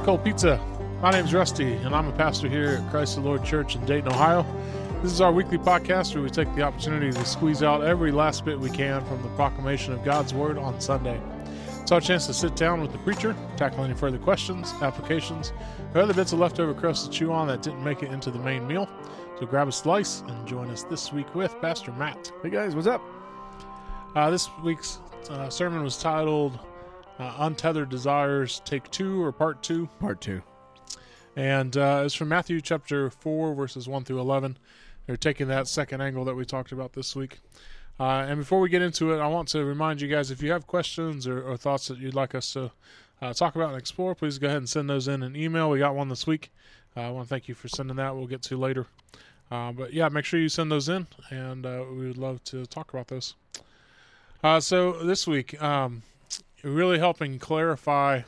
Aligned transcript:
To 0.00 0.06
Cold 0.06 0.24
Pizza. 0.24 0.58
My 1.02 1.10
name 1.10 1.26
is 1.26 1.34
Rusty, 1.34 1.74
and 1.74 1.94
I'm 1.94 2.06
a 2.08 2.12
pastor 2.12 2.48
here 2.48 2.80
at 2.82 2.90
Christ 2.90 3.16
the 3.16 3.20
Lord 3.20 3.44
Church 3.44 3.76
in 3.76 3.84
Dayton, 3.84 4.10
Ohio. 4.10 4.46
This 5.02 5.12
is 5.12 5.20
our 5.20 5.30
weekly 5.30 5.58
podcast 5.58 6.14
where 6.14 6.22
we 6.22 6.30
take 6.30 6.52
the 6.54 6.62
opportunity 6.62 7.12
to 7.12 7.24
squeeze 7.26 7.62
out 7.62 7.84
every 7.84 8.10
last 8.10 8.46
bit 8.46 8.58
we 8.58 8.70
can 8.70 9.04
from 9.04 9.22
the 9.22 9.28
proclamation 9.30 9.92
of 9.92 10.02
God's 10.02 10.32
Word 10.32 10.56
on 10.56 10.80
Sunday. 10.80 11.20
It's 11.82 11.92
our 11.92 12.00
chance 12.00 12.26
to 12.28 12.32
sit 12.32 12.56
down 12.56 12.80
with 12.80 12.92
the 12.92 12.98
preacher, 12.98 13.36
tackle 13.58 13.84
any 13.84 13.92
further 13.92 14.16
questions, 14.16 14.72
applications, 14.80 15.52
or 15.94 16.00
other 16.00 16.14
bits 16.14 16.32
of 16.32 16.38
leftover 16.38 16.72
crust 16.72 17.04
to 17.04 17.10
chew 17.10 17.30
on 17.30 17.46
that 17.48 17.60
didn't 17.60 17.84
make 17.84 18.02
it 18.02 18.10
into 18.10 18.30
the 18.30 18.38
main 18.38 18.66
meal. 18.66 18.88
So 19.38 19.44
grab 19.44 19.68
a 19.68 19.72
slice 19.72 20.22
and 20.22 20.48
join 20.48 20.70
us 20.70 20.82
this 20.84 21.12
week 21.12 21.34
with 21.34 21.60
Pastor 21.60 21.92
Matt. 21.92 22.32
Hey 22.42 22.48
guys, 22.48 22.74
what's 22.74 22.86
up? 22.86 23.02
Uh, 24.16 24.30
this 24.30 24.48
week's 24.64 24.98
uh, 25.28 25.50
sermon 25.50 25.82
was 25.82 25.98
titled 25.98 26.58
uh, 27.20 27.34
Untethered 27.40 27.90
Desires, 27.90 28.62
Take 28.64 28.90
Two 28.90 29.22
or 29.22 29.30
Part 29.30 29.62
Two. 29.62 29.88
Part 30.00 30.20
two. 30.20 30.42
And 31.36 31.76
uh, 31.76 32.02
it's 32.04 32.14
from 32.14 32.28
Matthew 32.28 32.60
chapter 32.60 33.08
4, 33.08 33.54
verses 33.54 33.88
1 33.88 34.04
through 34.04 34.18
11. 34.18 34.58
They're 35.06 35.16
taking 35.16 35.46
that 35.48 35.68
second 35.68 36.00
angle 36.00 36.24
that 36.24 36.34
we 36.34 36.44
talked 36.44 36.72
about 36.72 36.92
this 36.92 37.14
week. 37.14 37.38
Uh, 38.00 38.26
and 38.26 38.40
before 38.40 38.58
we 38.58 38.68
get 38.68 38.82
into 38.82 39.12
it, 39.12 39.20
I 39.20 39.28
want 39.28 39.48
to 39.48 39.64
remind 39.64 40.00
you 40.00 40.08
guys 40.08 40.30
if 40.30 40.42
you 40.42 40.50
have 40.50 40.66
questions 40.66 41.28
or, 41.28 41.42
or 41.42 41.56
thoughts 41.56 41.88
that 41.88 41.98
you'd 41.98 42.14
like 42.14 42.34
us 42.34 42.54
to 42.54 42.72
uh, 43.22 43.32
talk 43.32 43.54
about 43.54 43.68
and 43.68 43.78
explore, 43.78 44.14
please 44.14 44.38
go 44.38 44.48
ahead 44.48 44.58
and 44.58 44.68
send 44.68 44.90
those 44.90 45.06
in 45.06 45.22
an 45.22 45.36
email. 45.36 45.70
We 45.70 45.78
got 45.78 45.94
one 45.94 46.08
this 46.08 46.26
week. 46.26 46.50
Uh, 46.96 47.02
I 47.02 47.10
want 47.10 47.28
to 47.28 47.28
thank 47.28 47.48
you 47.48 47.54
for 47.54 47.68
sending 47.68 47.96
that. 47.96 48.16
We'll 48.16 48.26
get 48.26 48.42
to 48.42 48.56
later. 48.56 48.86
Uh, 49.50 49.72
but 49.72 49.92
yeah, 49.92 50.08
make 50.08 50.24
sure 50.24 50.40
you 50.40 50.48
send 50.48 50.72
those 50.72 50.88
in, 50.88 51.06
and 51.30 51.66
uh, 51.66 51.84
we 51.90 52.06
would 52.06 52.18
love 52.18 52.42
to 52.44 52.66
talk 52.66 52.92
about 52.92 53.08
those. 53.08 53.34
Uh, 54.42 54.58
so 54.58 55.04
this 55.04 55.26
week, 55.26 55.60
um, 55.62 56.02
really 56.62 56.98
helping 56.98 57.38
clarify 57.38 58.22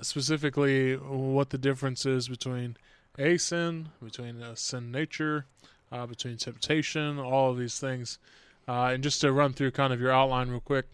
specifically 0.00 0.94
what 0.94 1.50
the 1.50 1.58
difference 1.58 2.06
is 2.06 2.28
between 2.28 2.76
a 3.18 3.36
sin, 3.36 3.88
between 4.02 4.42
sin 4.54 4.90
nature, 4.90 5.46
uh, 5.92 6.06
between 6.06 6.36
temptation, 6.36 7.18
all 7.18 7.50
of 7.50 7.58
these 7.58 7.78
things. 7.78 8.18
Uh, 8.66 8.86
and 8.86 9.02
just 9.02 9.20
to 9.20 9.32
run 9.32 9.52
through 9.52 9.70
kind 9.70 9.92
of 9.92 10.00
your 10.00 10.10
outline 10.10 10.48
real 10.48 10.60
quick, 10.60 10.86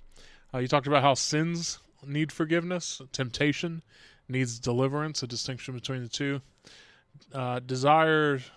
uh, 0.52 0.58
you 0.58 0.68
talked 0.68 0.86
about 0.86 1.02
how 1.02 1.14
sins 1.14 1.78
need 2.06 2.32
forgiveness, 2.32 3.00
temptation 3.12 3.82
needs 4.28 4.58
deliverance, 4.58 5.22
a 5.22 5.26
distinction 5.26 5.74
between 5.74 6.02
the 6.02 6.08
two. 6.08 6.40
Uh, 7.32 7.60
desires 7.60 8.50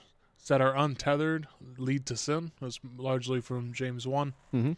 that 0.47 0.61
are 0.61 0.75
untethered 0.75 1.47
lead 1.77 2.05
to 2.05 2.17
sin. 2.17 2.51
That's 2.61 2.79
largely 2.97 3.41
from 3.41 3.73
James 3.73 4.05
1. 4.07 4.33
Mm-hmm. 4.53 4.71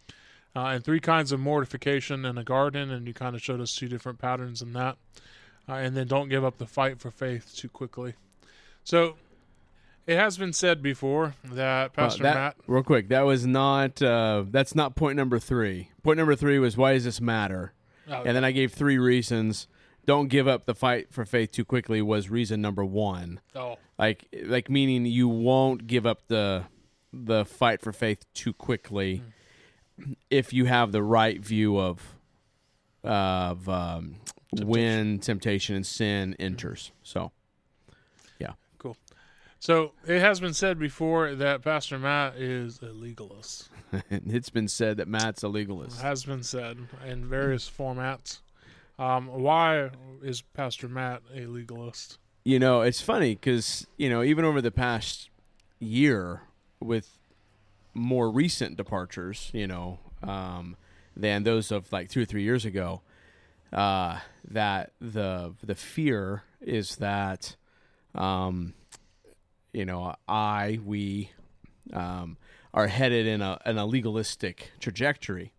Uh, 0.56 0.67
and 0.67 0.84
three 0.86 1.02
kinds 1.02 1.31
of 1.34 1.39
mortification 1.39 2.23
in 2.23 2.38
a 2.38 2.44
garden, 2.44 2.89
and 2.89 3.08
you 3.08 3.14
kind 3.14 3.36
of 3.36 3.42
showed 3.42 3.59
us 3.59 3.75
two 3.75 3.89
different 3.89 4.20
patterns 4.20 4.61
in 4.61 4.72
that. 4.73 4.98
Uh, 5.67 5.73
and 5.73 5.98
then 5.98 6.08
don't 6.08 6.30
give 6.30 6.45
up 6.45 6.58
the 6.59 6.66
fight 6.66 7.00
for 7.00 7.11
faith 7.11 7.53
too 7.56 7.67
quickly. 7.67 8.14
So 8.83 9.16
it 10.08 10.17
has 10.17 10.38
been 10.38 10.53
said 10.53 10.81
before 10.81 11.33
that 11.44 11.94
Pastor 11.94 12.23
that, 12.23 12.36
Matt. 12.36 12.56
Real 12.67 12.83
quick, 12.83 13.09
that 13.09 13.22
was 13.22 13.45
not. 13.45 14.02
Uh, 14.02 14.45
that's 14.50 14.76
not 14.76 14.95
point 14.95 15.17
number 15.17 15.39
three. 15.39 15.89
Point 16.03 16.17
number 16.17 16.36
three 16.36 16.59
was 16.59 16.78
why 16.78 16.94
does 16.94 17.03
this 17.03 17.20
matter? 17.20 17.73
Oh, 18.08 18.22
And 18.23 18.36
then 18.36 18.45
I 18.45 18.52
gave 18.52 18.72
three 18.72 19.00
reasons. 19.00 19.67
Don't 20.06 20.28
give 20.28 20.48
up 20.48 20.67
the 20.67 20.76
fight 20.76 21.11
for 21.11 21.26
faith 21.26 21.52
too 21.52 21.66
quickly 21.66 22.02
was 22.02 22.30
reason 22.30 22.61
number 22.61 22.86
one. 22.86 23.39
oh, 23.56 23.78
Like, 23.98 24.28
like 24.44 24.70
meaning 24.70 25.06
you 25.08 25.28
won't 25.28 25.87
give 25.87 26.05
up 26.05 26.27
the 26.27 26.66
the 27.11 27.45
fight 27.45 27.82
for 27.82 27.92
faith 27.92 28.26
too 28.33 28.54
quickly 28.54 29.23
if 30.30 30.54
you 30.54 30.66
have 30.66 30.92
the 30.92 31.04
right 31.04 31.39
view 31.39 31.80
of 31.80 32.16
of 33.04 33.70
um, 33.70 34.16
when 34.64 35.20
temptation 35.20 35.76
and 35.76 35.86
sin 35.86 36.36
enters. 36.39 36.92
So, 37.04 37.32
yeah, 38.39 38.54
cool. 38.80 38.98
so 39.60 39.92
it 40.08 40.20
has 40.20 40.39
been 40.39 40.54
said 40.54 40.80
before 40.80 41.36
that 41.36 41.61
Pastor 41.61 42.00
Matt 42.00 42.36
is 42.36 42.80
a 42.82 42.92
legalist. 42.92 43.70
it's 44.10 44.50
been 44.50 44.67
said 44.67 44.98
that 44.98 45.08
Matt's 45.08 45.44
a 45.44 45.48
legalist. 45.48 46.02
Has 46.02 46.26
been 46.26 46.44
said 46.44 46.78
in 47.05 47.26
various 47.26 47.70
formats. 47.70 48.39
Um, 48.98 49.28
why 49.28 49.89
is 50.23 50.42
Pastor 50.42 50.88
Matt 50.88 51.22
a 51.34 51.45
legalist? 51.45 52.17
You 52.44 52.60
know, 52.60 52.82
it's 52.82 53.02
funny 53.02 53.36
because 53.36 53.88
you 53.98 54.10
know 54.10 54.23
even 54.23 54.45
over 54.45 54.61
the 54.61 54.72
past 54.72 55.30
year 55.80 56.42
with 56.80 57.17
more 57.95 58.30
recent 58.30 58.78
departures, 58.78 59.50
you 59.54 59.66
know, 59.66 60.00
um, 60.22 60.76
than 61.16 61.44
those 61.44 61.72
of 61.72 61.92
like 61.92 62.10
two 62.10 62.22
or 62.22 62.26
three 62.26 62.44
years 62.44 62.66
ago, 62.66 63.02
uh, 63.73 64.20
that 64.48 64.92
the 65.00 65.56
the 65.64 65.76
fear 65.76 66.44
is 66.61 66.98
that, 66.98 67.55
um, 68.14 68.73
you 69.73 69.86
know, 69.86 70.14
I 70.28 70.80
we 70.86 71.32
um, 71.94 72.38
are 72.73 72.88
headed 72.88 73.26
in 73.26 73.42
a 73.42 73.60
in 73.66 73.78
a 73.78 73.86
legalistic 73.86 74.72
trajectory. 74.80 75.54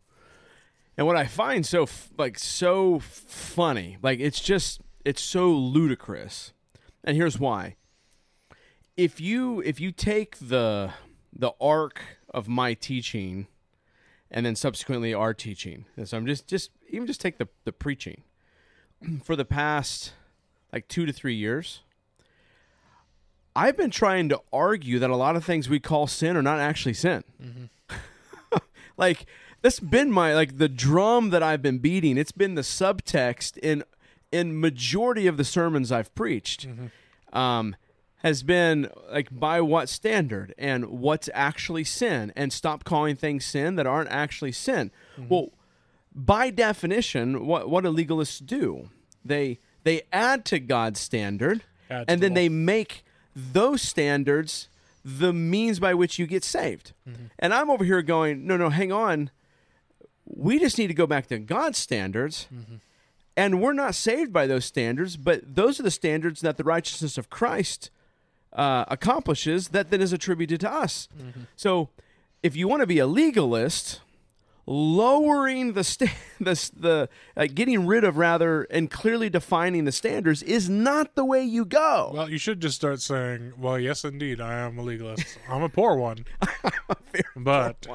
And 0.98 1.06
what 1.06 1.16
I 1.16 1.26
find 1.26 1.66
so 1.66 1.82
f- 1.82 2.10
like 2.16 2.38
so 2.38 3.00
funny, 3.00 3.98
like 4.02 4.20
it's 4.20 4.40
just 4.40 4.80
it's 5.04 5.22
so 5.22 5.50
ludicrous. 5.50 6.52
And 7.04 7.16
here's 7.16 7.38
why. 7.38 7.76
If 8.96 9.20
you 9.20 9.60
if 9.60 9.80
you 9.80 9.92
take 9.92 10.36
the 10.38 10.92
the 11.32 11.52
arc 11.60 12.00
of 12.30 12.48
my 12.48 12.74
teaching 12.74 13.46
and 14.30 14.44
then 14.44 14.56
subsequently 14.56 15.14
our 15.14 15.32
teaching. 15.34 15.86
And 15.96 16.08
so 16.08 16.16
I'm 16.16 16.26
just 16.26 16.46
just 16.46 16.70
even 16.88 17.06
just 17.06 17.20
take 17.20 17.38
the 17.38 17.48
the 17.64 17.72
preaching. 17.72 18.22
For 19.22 19.36
the 19.36 19.44
past 19.44 20.12
like 20.72 20.88
2 20.88 21.06
to 21.06 21.12
3 21.12 21.34
years, 21.34 21.82
I've 23.54 23.76
been 23.76 23.90
trying 23.90 24.28
to 24.30 24.40
argue 24.52 24.98
that 24.98 25.10
a 25.10 25.16
lot 25.16 25.36
of 25.36 25.44
things 25.44 25.68
we 25.68 25.80
call 25.80 26.06
sin 26.06 26.36
are 26.36 26.42
not 26.42 26.58
actually 26.58 26.94
sin. 26.94 27.24
like 28.96 29.26
that's 29.62 29.80
been 29.80 30.10
my 30.10 30.34
like 30.34 30.58
the 30.58 30.68
drum 30.68 31.30
that 31.30 31.42
I've 31.42 31.62
been 31.62 31.78
beating. 31.78 32.18
It's 32.18 32.32
been 32.32 32.54
the 32.54 32.62
subtext 32.62 33.56
in 33.58 33.84
in 34.32 34.60
majority 34.60 35.26
of 35.26 35.36
the 35.36 35.44
sermons 35.44 35.92
I've 35.92 36.14
preached. 36.14 36.66
Um, 37.32 37.76
has 38.26 38.42
been 38.42 38.90
like 39.08 39.28
by 39.30 39.60
what 39.60 39.88
standard 39.88 40.52
and 40.58 40.86
what's 40.86 41.30
actually 41.32 41.84
sin 41.84 42.32
and 42.34 42.52
stop 42.52 42.82
calling 42.82 43.14
things 43.14 43.44
sin 43.44 43.76
that 43.76 43.86
aren't 43.86 44.10
actually 44.10 44.50
sin. 44.50 44.90
Mm-hmm. 45.16 45.28
Well, 45.28 45.52
by 46.12 46.50
definition, 46.50 47.46
what 47.46 47.70
what 47.70 47.84
do 47.84 47.92
legalists 47.92 48.44
do? 48.44 48.90
They 49.24 49.60
they 49.84 50.02
add 50.12 50.44
to 50.46 50.58
God's 50.58 50.98
standard 50.98 51.62
Add 51.88 52.06
and 52.08 52.20
the 52.20 52.26
then 52.26 52.34
they 52.34 52.48
make 52.48 53.04
those 53.36 53.80
standards 53.80 54.68
the 55.04 55.32
means 55.32 55.78
by 55.78 55.94
which 55.94 56.18
you 56.18 56.26
get 56.26 56.42
saved. 56.42 56.94
Mm-hmm. 57.08 57.26
And 57.38 57.54
I'm 57.54 57.70
over 57.70 57.84
here 57.84 58.02
going, 58.02 58.44
no, 58.44 58.56
no, 58.56 58.70
hang 58.70 58.90
on. 58.90 59.30
We 60.24 60.58
just 60.58 60.78
need 60.78 60.88
to 60.88 60.94
go 60.94 61.06
back 61.06 61.28
to 61.28 61.38
God's 61.38 61.78
standards. 61.78 62.48
Mm-hmm. 62.52 62.76
And 63.36 63.62
we're 63.62 63.72
not 63.72 63.94
saved 63.94 64.32
by 64.32 64.48
those 64.48 64.64
standards, 64.64 65.16
but 65.16 65.54
those 65.54 65.78
are 65.78 65.84
the 65.84 65.92
standards 65.92 66.40
that 66.40 66.56
the 66.56 66.64
righteousness 66.64 67.16
of 67.16 67.30
Christ 67.30 67.90
uh, 68.56 68.84
accomplishes 68.88 69.68
that 69.68 69.90
then 69.90 70.00
is 70.00 70.12
attributed 70.12 70.60
to 70.60 70.72
us. 70.72 71.08
So 71.54 71.90
if 72.42 72.56
you 72.56 72.66
want 72.66 72.80
to 72.80 72.86
be 72.86 72.98
a 72.98 73.06
legalist, 73.06 74.00
lowering 74.66 75.74
the 75.74 75.84
sta- 75.84 76.10
the 76.40 76.70
the 76.76 77.08
uh, 77.36 77.46
getting 77.52 77.86
rid 77.86 78.02
of 78.04 78.16
rather 78.16 78.62
and 78.64 78.90
clearly 78.90 79.30
defining 79.30 79.84
the 79.84 79.92
standards 79.92 80.42
is 80.42 80.68
not 80.68 81.14
the 81.14 81.24
way 81.24 81.42
you 81.42 81.64
go. 81.64 82.10
Well, 82.14 82.30
you 82.30 82.38
should 82.38 82.60
just 82.60 82.76
start 82.76 83.00
saying, 83.00 83.52
"Well, 83.58 83.78
yes, 83.78 84.04
indeed, 84.04 84.40
I 84.40 84.54
am 84.54 84.78
a 84.78 84.82
legalist. 84.82 85.38
I'm 85.48 85.62
a 85.62 85.68
poor 85.68 85.96
one, 85.96 86.24
but 87.36 87.86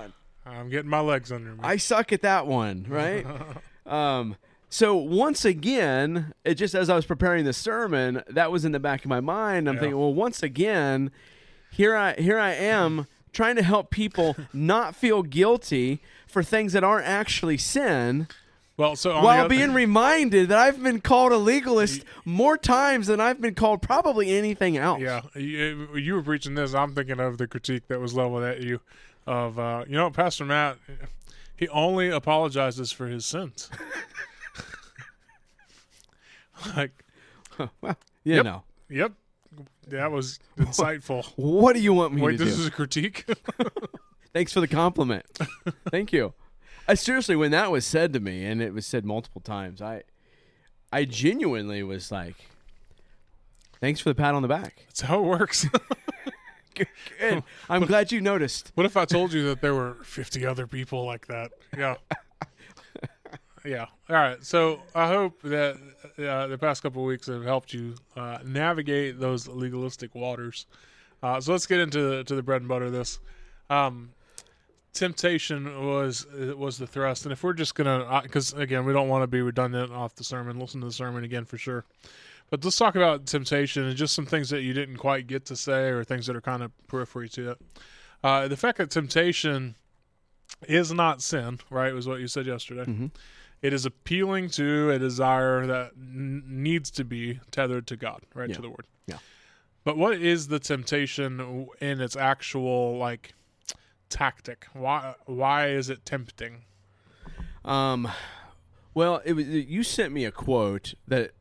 I'm 0.46 0.70
getting 0.70 0.90
my 0.90 1.02
legs 1.02 1.32
under 1.32 1.52
me." 1.52 1.60
I 1.64 1.78
suck 1.78 2.14
at 2.14 2.22
that 2.22 2.48
one, 2.48 2.86
right? 2.88 3.26
um, 3.86 4.36
so 4.74 4.96
once 4.96 5.44
again, 5.46 6.34
it 6.46 6.56
just 6.56 6.74
as 6.74 6.90
I 6.90 6.96
was 6.96 7.06
preparing 7.06 7.44
the 7.46 7.52
sermon, 7.54 8.24
that 8.30 8.52
was 8.52 8.64
in 8.66 8.72
the 8.72 8.80
back 8.80 9.04
of 9.04 9.10
my 9.10 9.20
mind. 9.20 9.68
I'm 9.68 9.76
Yeah. 9.76 9.82
thinking, 9.82 10.00
well, 10.00 10.14
once 10.14 10.42
again, 10.42 11.12
here 11.70 11.96
I 11.96 12.14
here 12.16 12.40
I 12.40 12.54
am 12.54 13.06
trying 13.34 13.58
to 13.58 13.64
help 13.64 13.92
people 13.92 14.36
not 14.54 14.96
feel 14.96 15.24
guilty 15.24 16.02
for 16.26 16.42
things 16.42 16.72
that 16.74 16.84
aren't 16.84 17.06
actually 17.06 17.58
sin. 17.58 18.28
well, 18.78 18.96
so 18.96 19.22
while 19.22 19.50
being 19.50 19.74
reminded 19.74 20.48
that 20.50 20.58
I've 20.58 20.82
been 20.82 21.02
called 21.02 21.34
a 21.34 21.38
legalist 21.38 22.04
more 22.24 22.58
times 22.58 23.08
than 23.08 23.20
I've 23.20 23.42
been 23.42 23.54
called 23.56 23.82
probably 23.82 24.32
anything 24.38 24.78
else. 24.78 25.02
Yeah, 25.02 25.22
you, 25.36 25.90
you 25.96 26.14
were 26.16 26.24
preaching 26.24 26.56
this. 26.56 26.74
I'm 26.74 26.96
thinking 26.96 27.20
of 27.20 27.38
the 27.38 27.46
critique 27.48 27.88
that 27.90 28.00
was 28.00 28.14
leveled 28.14 28.44
at 28.44 28.62
you 28.62 28.80
of, 29.28 29.60
uh, 29.60 29.84
you 29.88 29.96
know, 29.96 30.10
Pastor 30.10 30.46
Matt, 30.46 30.78
he 31.58 31.68
only 31.70 32.10
apologizes 32.10 32.92
for 32.94 33.08
his 33.08 33.26
sins. 33.26 33.70
like, 36.76 37.04
Well, 37.82 37.98
you 38.24 38.36
Yep. 38.36 38.46
know. 38.46 38.64
yep, 38.90 39.14
that 39.88 40.12
was 40.12 40.40
insightful. 40.58 41.26
What 41.36 41.74
do 41.74 41.82
you 41.82 41.94
want 41.94 42.14
me 42.14 42.22
Wait, 42.22 42.38
to 42.38 42.46
this 42.46 42.56
do? 42.56 42.62
is 42.62 42.68
a 42.68 42.72
critique? 42.72 43.26
Thanks 44.34 44.54
for 44.54 44.62
the 44.62 44.68
compliment. 44.68 45.26
Thank 45.90 46.14
you. 46.14 46.34
I 46.88 46.94
seriously, 46.96 47.36
when 47.36 47.52
that 47.52 47.70
was 47.72 47.86
said 47.86 48.14
to 48.14 48.20
me, 48.20 48.46
and 48.46 48.62
it 48.62 48.74
was 48.74 48.86
said 48.86 49.06
multiple 49.06 49.42
times, 49.42 49.82
I, 49.82 50.04
I 50.92 51.06
genuinely 51.06 51.84
was 51.84 52.12
like, 52.12 52.36
"Thanks 53.80 54.00
for 54.00 54.10
the 54.10 54.16
pat 54.16 54.34
on 54.34 54.42
the 54.42 54.48
back." 54.48 54.84
That's 54.88 55.02
how 55.02 55.20
it 55.20 55.28
works. 55.28 55.68
Good. 56.74 57.44
I'm 57.70 57.86
glad 57.86 58.12
you 58.12 58.22
noticed. 58.22 58.72
what 58.76 58.86
if 58.86 58.96
I 58.98 59.06
told 59.06 59.34
you 59.34 59.44
that 59.50 59.62
there 59.62 59.76
were 59.76 59.98
50 60.04 60.46
other 60.46 60.66
people 60.66 61.06
like 61.06 61.28
that? 61.28 61.52
Yeah. 61.78 61.96
Yeah. 63.66 63.86
All 64.10 64.16
right. 64.16 64.44
So 64.44 64.82
I 64.96 65.08
hope 65.08 65.42
that 65.44 65.78
uh, 66.18 66.48
the 66.48 66.58
past 66.58 66.84
couple 66.84 67.04
weeks 67.04 67.28
have 67.28 67.44
helped 67.44 67.74
you 67.74 67.96
uh, 68.16 68.40
navigate 68.46 69.20
those 69.20 69.48
legalistic 69.48 70.16
waters. 70.16 70.66
Uh, 71.24 71.40
so 71.40 71.52
let's 71.52 71.68
get 71.68 71.80
into 71.80 72.02
the, 72.02 72.24
to 72.24 72.36
the 72.36 72.44
bread 72.44 72.62
and 72.62 72.70
butter 72.70 72.86
of 72.86 72.94
this. 72.94 73.20
Um, 73.70 74.12
temptation 74.94 75.88
was 75.88 76.26
was 76.58 76.78
the 76.78 76.88
thrust, 76.88 77.26
and 77.26 77.32
if 77.32 77.44
we're 77.44 77.54
just 77.54 77.76
gonna, 77.76 78.22
because 78.24 78.54
again, 78.54 78.86
we 78.86 78.94
don't 78.94 79.08
want 79.08 79.24
to 79.24 79.28
be 79.28 79.42
redundant 79.42 79.92
off 79.92 80.16
the 80.16 80.24
sermon. 80.24 80.60
Listen 80.60 80.82
to 80.82 80.88
the 80.88 80.94
sermon 80.94 81.24
again 81.24 81.46
for 81.46 81.58
sure. 81.58 81.86
But 82.50 82.66
let's 82.66 82.76
talk 82.76 82.96
about 82.96 83.26
temptation 83.28 83.86
and 83.86 83.96
just 83.96 84.14
some 84.14 84.26
things 84.26 84.50
that 84.50 84.62
you 84.62 84.74
didn't 84.74 84.98
quite 84.98 85.26
get 85.26 85.46
to 85.46 85.56
say, 85.56 85.90
or 85.90 86.04
things 86.04 86.28
that 86.28 86.36
are 86.36 86.42
kind 86.42 86.62
of 86.62 86.72
periphery 86.88 87.30
to 87.30 87.52
it. 87.52 87.62
Uh, 88.24 88.48
the 88.50 88.58
fact 88.58 88.78
that 88.78 88.90
temptation 88.90 89.76
is 90.68 90.92
not 90.92 91.22
sin, 91.22 91.60
right, 91.70 91.94
was 91.94 92.08
what 92.08 92.20
you 92.20 92.28
said 92.28 92.46
yesterday. 92.46 92.84
Mm-hmm. 92.84 93.08
It 93.62 93.74
is 93.74 93.86
appealing 93.86 94.50
to 94.52 94.90
a 94.90 94.98
desire 95.00 95.66
that 95.68 95.92
n- 95.96 96.44
needs 96.48 96.90
to 96.92 97.04
be 97.04 97.40
tethered 97.52 97.86
to 97.88 97.96
God, 97.96 98.22
right, 98.34 98.50
Yeah. 98.50 98.56
to 98.56 98.62
the 98.62 98.70
Word. 98.70 98.88
Yeah. 99.06 99.18
But 99.84 99.98
what 99.98 100.14
is 100.18 100.48
the 100.48 100.60
temptation 100.60 101.68
in 101.80 102.02
its 102.02 102.16
actual 102.16 102.98
like 102.98 103.34
tactic? 104.10 104.66
Why 104.74 105.16
why 105.26 105.68
is 105.70 105.90
it 105.90 106.06
tempting? 106.06 106.64
Um, 107.64 108.10
well, 108.94 109.22
it 109.24 109.34
was 109.34 109.48
you 109.48 109.84
sent 109.84 110.12
me 110.14 110.26
a 110.26 110.32
quote 110.32 110.96
that 111.08 111.32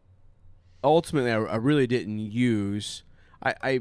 ultimately 0.84 1.30
I, 1.32 1.38
I 1.40 1.56
really 1.56 1.86
didn't 1.86 2.18
use. 2.18 3.02
I, 3.42 3.54
I 3.62 3.80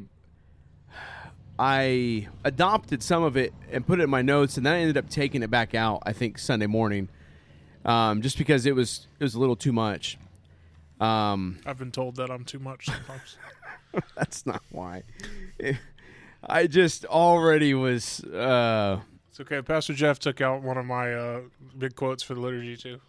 I 1.58 2.28
adopted 2.46 3.04
some 3.04 3.24
of 3.24 3.36
it 3.36 3.54
and 3.70 3.86
put 3.86 4.00
it 4.00 4.04
in 4.04 4.10
my 4.10 4.22
notes, 4.22 4.56
and 4.56 4.66
then 4.66 4.74
I 4.76 4.80
ended 4.80 4.98
up 4.98 5.10
taking 5.10 5.44
it 5.44 5.52
back 5.52 5.76
out. 5.76 6.02
I 6.06 6.14
think 6.14 6.40
Sunday 6.40 6.68
morning, 6.68 7.10
um, 7.90 8.22
just 8.22 8.38
because 8.38 8.66
it 8.66 8.76
was 8.76 9.08
it 9.20 9.24
was 9.24 9.36
a 9.36 9.40
little 9.40 9.56
too 9.56 9.74
much. 9.74 10.18
Um, 11.00 11.60
I've 11.66 11.80
been 11.80 11.92
told 11.92 12.18
that 12.18 12.30
I'm 12.30 12.46
too 12.46 12.60
much 12.60 12.86
sometimes. 12.86 13.38
that's 14.16 14.46
not 14.46 14.62
why. 14.70 15.04
I 16.44 16.68
just 16.68 17.06
already 17.06 17.74
was. 17.74 18.24
Uh, 18.24 19.00
it's 19.30 19.40
okay. 19.40 19.62
Pastor 19.62 19.94
Jeff 19.94 20.20
took 20.20 20.40
out 20.40 20.62
one 20.62 20.78
of 20.78 20.86
my 20.86 21.14
uh, 21.14 21.42
big 21.78 21.96
quotes 21.96 22.22
for 22.22 22.36
the 22.36 22.42
liturgy 22.42 22.78
too. 22.78 23.00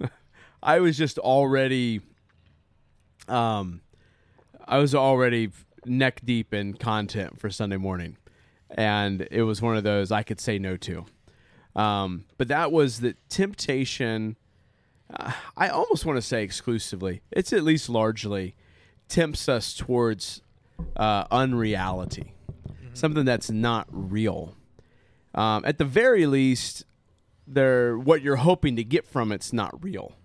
So. 0.00 0.08
I 0.62 0.80
was 0.80 0.98
just 0.98 1.18
already 1.18 2.00
um 3.28 3.80
I 4.66 4.78
was 4.78 4.94
already 4.94 5.50
neck 5.84 6.20
deep 6.24 6.52
in 6.52 6.74
content 6.74 7.40
for 7.40 7.48
Sunday 7.48 7.76
morning. 7.76 8.16
And 8.70 9.26
it 9.30 9.42
was 9.42 9.62
one 9.62 9.76
of 9.76 9.84
those 9.84 10.12
I 10.12 10.22
could 10.22 10.40
say 10.40 10.58
no 10.58 10.76
to. 10.78 11.06
Um 11.76 12.24
but 12.38 12.48
that 12.48 12.72
was 12.72 13.00
the 13.00 13.14
temptation 13.28 14.36
uh, 15.12 15.32
I 15.56 15.68
almost 15.68 16.06
want 16.06 16.16
to 16.18 16.22
say 16.22 16.42
exclusively. 16.44 17.22
It's 17.32 17.52
at 17.52 17.64
least 17.64 17.88
largely 17.88 18.54
tempts 19.08 19.48
us 19.48 19.74
towards 19.74 20.42
uh 20.96 21.24
unreality. 21.30 22.34
Something 22.92 23.24
that's 23.24 23.50
not 23.50 23.86
real. 23.90 24.56
Um, 25.32 25.64
at 25.64 25.78
the 25.78 25.84
very 25.84 26.26
least, 26.26 26.84
there 27.46 27.96
what 27.96 28.20
you're 28.20 28.36
hoping 28.36 28.76
to 28.76 28.84
get 28.84 29.06
from 29.06 29.30
it's 29.30 29.52
not 29.52 29.82
real 29.82 30.16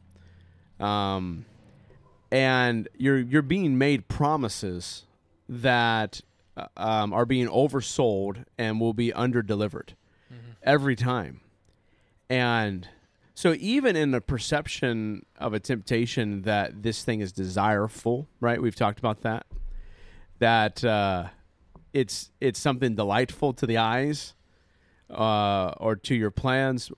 um, 0.79 1.45
and 2.31 2.87
you're 2.97 3.19
you're 3.19 3.41
being 3.41 3.77
made 3.77 4.07
promises 4.07 5.03
that 5.47 6.21
uh, 6.57 6.67
um, 6.77 7.13
are 7.13 7.25
being 7.25 7.47
oversold 7.47 8.45
and 8.57 8.79
will 8.79 8.93
be 8.93 9.11
underdelivered 9.11 9.89
every 10.65 10.95
time, 10.95 11.39
and 12.29 12.87
so 13.33 13.53
even 13.59 13.95
in 13.95 14.11
the 14.11 14.21
perception 14.21 15.25
of 15.37 15.53
a 15.53 15.59
temptation 15.59 16.41
that 16.43 16.83
this 16.83 17.03
thing 17.03 17.19
is 17.21 17.31
desireful, 17.31 18.27
right? 18.41 18.61
We've 18.61 18.75
talked 18.75 18.99
about 18.99 19.21
that. 19.21 19.45
That 20.39 20.83
uh, 20.83 21.27
it's 21.93 22.31
it's 22.41 22.59
something 22.59 22.95
delightful 22.95 23.53
to 23.53 23.65
the 23.65 23.77
eyes 23.77 24.33
uh, 25.09 25.73
or 25.77 25.95
to 25.97 26.15
your 26.15 26.31
plans. 26.31 26.91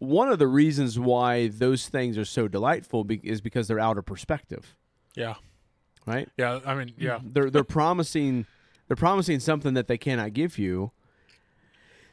One 0.00 0.28
of 0.28 0.38
the 0.38 0.46
reasons 0.46 0.98
why 0.98 1.48
those 1.48 1.88
things 1.88 2.16
are 2.16 2.24
so 2.24 2.46
delightful 2.46 3.02
be- 3.04 3.20
is 3.24 3.40
because 3.40 3.66
they're 3.66 3.80
out 3.80 3.98
of 3.98 4.06
perspective, 4.06 4.76
Yeah. 5.16 5.34
right? 6.06 6.28
Yeah. 6.36 6.60
I 6.64 6.74
mean, 6.76 6.92
yeah. 6.96 7.18
They're 7.24 7.50
they're 7.50 7.64
promising 7.64 8.46
they're 8.86 8.96
promising 8.96 9.40
something 9.40 9.74
that 9.74 9.88
they 9.88 9.98
cannot 9.98 10.34
give 10.34 10.56
you. 10.58 10.92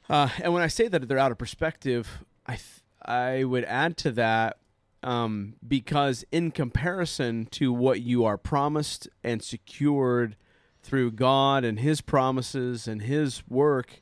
Uh, 0.10 0.30
and 0.42 0.54
when 0.54 0.62
I 0.62 0.68
say 0.68 0.88
that 0.88 1.08
they're 1.08 1.18
out 1.18 1.32
of 1.32 1.38
perspective, 1.38 2.24
I 2.46 2.54
th- 2.54 2.82
I 3.04 3.44
would 3.44 3.66
add 3.66 3.98
to 3.98 4.12
that 4.14 4.58
um, 5.04 5.56
because 5.68 6.26
in 6.32 6.52
comparison 6.52 7.46
to 7.52 7.72
what 7.72 8.02
you 8.02 8.26
are 8.26 8.38
promised 8.38 9.08
and 9.24 9.44
secured 9.44 10.36
through 10.82 11.12
God 11.12 11.64
and 11.64 11.80
His 11.80 12.02
promises 12.02 12.88
and 12.88 13.02
His 13.02 13.44
work, 13.48 14.02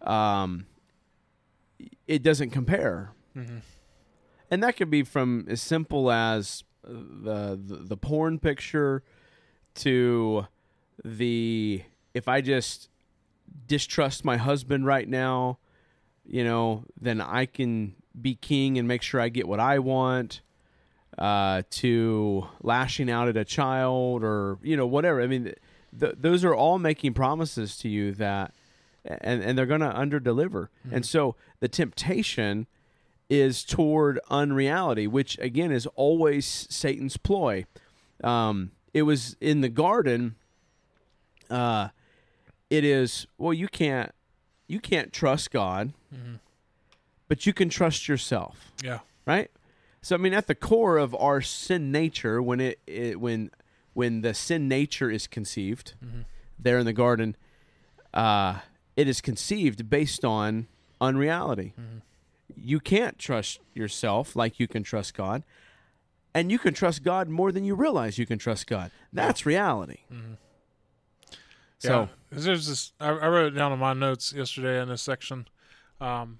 um, 0.00 0.66
it 2.06 2.22
doesn't 2.22 2.50
compare. 2.50 3.12
Hmm 3.34 3.58
and 4.52 4.62
that 4.62 4.76
could 4.76 4.90
be 4.90 5.02
from 5.02 5.46
as 5.48 5.62
simple 5.62 6.12
as 6.12 6.62
the, 6.84 7.58
the 7.64 7.76
the 7.76 7.96
porn 7.96 8.38
picture 8.38 9.02
to 9.76 10.46
the 11.02 11.82
if 12.12 12.28
I 12.28 12.42
just 12.42 12.90
distrust 13.66 14.24
my 14.24 14.36
husband 14.36 14.86
right 14.86 15.08
now, 15.08 15.58
you 16.24 16.44
know, 16.44 16.84
then 17.00 17.20
I 17.20 17.46
can 17.46 17.94
be 18.20 18.34
king 18.34 18.78
and 18.78 18.86
make 18.86 19.02
sure 19.02 19.20
I 19.20 19.28
get 19.28 19.48
what 19.48 19.60
I 19.60 19.78
want. 19.78 20.40
Uh, 21.18 21.60
to 21.68 22.48
lashing 22.62 23.10
out 23.10 23.28
at 23.28 23.36
a 23.36 23.44
child 23.44 24.24
or 24.24 24.56
you 24.62 24.74
know 24.78 24.86
whatever. 24.86 25.20
I 25.20 25.26
mean, 25.26 25.52
th- 25.98 26.14
those 26.18 26.42
are 26.42 26.54
all 26.54 26.78
making 26.78 27.12
promises 27.12 27.76
to 27.78 27.88
you 27.88 28.12
that, 28.12 28.54
and 29.04 29.42
and 29.42 29.58
they're 29.58 29.66
going 29.66 29.82
to 29.82 29.92
underdeliver. 29.92 30.68
And 30.90 31.04
so 31.04 31.36
the 31.60 31.68
temptation 31.68 32.66
is 33.28 33.62
toward 33.62 34.20
unreality, 34.30 35.06
which 35.06 35.38
again 35.38 35.70
is 35.70 35.86
always 35.96 36.46
Satan's 36.70 37.18
ploy. 37.18 37.66
Um, 38.24 38.70
it 38.94 39.02
was 39.02 39.36
in 39.38 39.60
the 39.60 39.68
garden. 39.68 40.36
Uh, 41.50 41.88
it 42.72 42.84
is 42.84 43.26
well, 43.38 43.52
you 43.52 43.68
can't 43.68 44.12
you 44.66 44.80
can't 44.80 45.12
trust 45.12 45.50
God, 45.50 45.92
Mhm. 46.14 46.38
but 47.28 47.44
you 47.46 47.52
can 47.52 47.68
trust 47.68 48.08
yourself, 48.08 48.72
Yeah. 48.82 49.00
right? 49.26 49.50
So 50.00 50.14
I 50.16 50.18
mean, 50.18 50.32
at 50.32 50.46
the 50.46 50.54
core 50.54 50.96
of 50.96 51.14
our 51.14 51.40
sin 51.42 51.92
nature, 51.92 52.42
when 52.42 52.60
it, 52.60 52.78
it 52.86 53.20
when 53.20 53.50
when 53.92 54.22
the 54.22 54.32
sin 54.32 54.68
nature 54.68 55.10
is 55.10 55.26
conceived 55.26 55.92
Mhm. 56.02 56.24
there 56.58 56.78
in 56.78 56.86
the 56.86 56.94
garden, 56.94 57.36
uh, 58.14 58.60
it 58.96 59.06
is 59.06 59.20
conceived 59.20 59.90
based 59.90 60.24
on 60.24 60.66
unreality 61.00 61.74
Mhm. 61.78 62.00
you 62.56 62.80
can't 62.80 63.18
trust 63.18 63.60
yourself 63.74 64.34
like 64.36 64.58
you 64.60 64.66
can 64.68 64.82
trust 64.82 65.14
God. 65.14 65.42
And 66.34 66.50
you 66.50 66.58
can 66.58 66.72
trust 66.72 67.02
God 67.02 67.28
more 67.28 67.50
than 67.52 67.64
you 67.64 67.74
realize 67.74 68.16
you 68.18 68.24
can 68.26 68.38
trust 68.38 68.66
God. 68.66 68.90
That's 69.12 69.44
reality. 69.44 70.00
So, 71.82 72.08
yeah. 72.32 72.38
there's 72.38 72.68
this. 72.68 72.92
I, 73.00 73.08
I 73.08 73.28
wrote 73.28 73.52
it 73.52 73.56
down 73.56 73.72
in 73.72 73.78
my 73.78 73.92
notes 73.92 74.32
yesterday 74.32 74.80
in 74.80 74.88
this 74.88 75.02
section. 75.02 75.48
Um, 76.00 76.38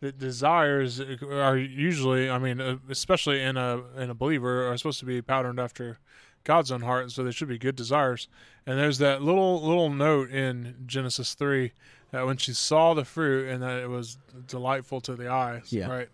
the 0.00 0.10
desires 0.10 1.00
are 1.00 1.56
usually, 1.56 2.28
I 2.28 2.38
mean, 2.38 2.60
uh, 2.60 2.78
especially 2.88 3.40
in 3.40 3.56
a 3.56 3.82
in 3.96 4.10
a 4.10 4.14
believer, 4.14 4.66
are 4.66 4.76
supposed 4.76 4.98
to 5.00 5.06
be 5.06 5.22
patterned 5.22 5.60
after 5.60 5.98
God's 6.42 6.72
own 6.72 6.80
heart, 6.82 7.12
so 7.12 7.22
they 7.22 7.30
should 7.30 7.46
be 7.48 7.58
good 7.58 7.76
desires. 7.76 8.26
And 8.66 8.76
there's 8.78 8.98
that 8.98 9.22
little 9.22 9.62
little 9.62 9.90
note 9.90 10.30
in 10.30 10.74
Genesis 10.86 11.34
three 11.34 11.72
that 12.10 12.26
when 12.26 12.36
she 12.36 12.52
saw 12.52 12.94
the 12.94 13.04
fruit 13.04 13.48
and 13.48 13.62
that 13.62 13.78
it 13.78 13.88
was 13.88 14.18
delightful 14.48 15.00
to 15.02 15.14
the 15.14 15.28
eyes, 15.30 15.72
Yeah. 15.72 15.86
right? 15.88 16.08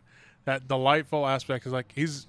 That 0.45 0.69
delightful 0.69 1.27
aspect 1.27 1.67
is 1.67 1.73
like 1.73 1.93
he's 1.95 2.27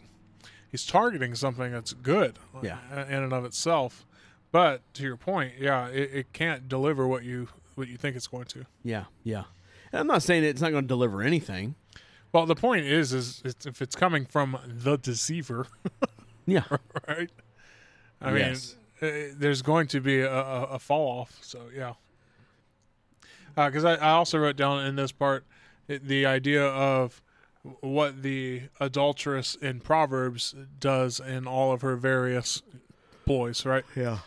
he's 0.72 0.86
targeting 0.86 1.36
something 1.36 1.72
that's 1.74 1.92
good, 1.92 2.40
Yeah. 2.64 2.78
in 3.08 3.24
and 3.24 3.34
of 3.34 3.44
itself. 3.44 4.06
But 4.52 4.82
to 4.96 5.04
your 5.04 5.18
point, 5.18 5.54
yeah, 5.60 5.88
it, 5.90 6.10
it 6.14 6.34
can't 6.34 6.68
deliver 6.68 7.08
what 7.08 7.24
you 7.24 7.50
what 7.76 7.88
you 7.88 7.98
think 7.98 8.16
it's 8.16 8.28
going 8.28 8.46
to. 8.46 8.66
yeah, 8.84 9.06
yeah. 9.24 9.44
And 9.92 10.02
I'm 10.02 10.08
not 10.08 10.22
saying 10.24 10.44
it's 10.44 10.62
not 10.62 10.72
going 10.72 10.84
to 10.84 10.88
deliver 10.88 11.22
anything. 11.22 11.76
Well, 12.32 12.46
the 12.46 12.56
point 12.56 12.86
is, 12.86 13.12
is 13.14 13.42
it's, 13.46 13.66
if 13.66 13.82
it's 13.82 13.96
coming 13.96 14.26
from 14.26 14.58
the 14.68 14.98
deceiver, 14.98 15.66
Yeah. 16.46 16.64
right? 17.08 17.30
I 18.22 18.36
Yes. 18.38 18.76
mean, 19.02 19.10
uh, 19.12 19.34
there's 19.38 19.62
going 19.62 19.88
to 19.88 20.02
be 20.02 20.20
a, 20.22 20.32
a, 20.32 20.64
a 20.64 20.80
fall 20.80 21.22
off. 21.22 21.38
So 21.42 21.70
yeah, 21.76 21.94
because 23.56 23.86
I, 23.86 23.96
I 23.96 24.12
also 24.12 24.38
wrote 24.40 24.56
down 24.58 24.86
in 24.86 24.96
this 24.96 25.12
part 25.12 25.46
it, 25.88 26.06
the 26.08 26.26
idea 26.26 26.66
of 26.66 27.22
what 27.82 28.22
the 28.24 28.64
adulteress 28.80 29.56
in 29.56 29.80
Proverbs 29.80 30.56
does 30.80 31.20
in 31.20 31.48
all 31.48 31.72
of 31.72 31.82
her 31.82 31.96
various 31.96 32.62
ploys, 33.26 33.66
right? 33.66 33.86
Yeah. 33.96 34.20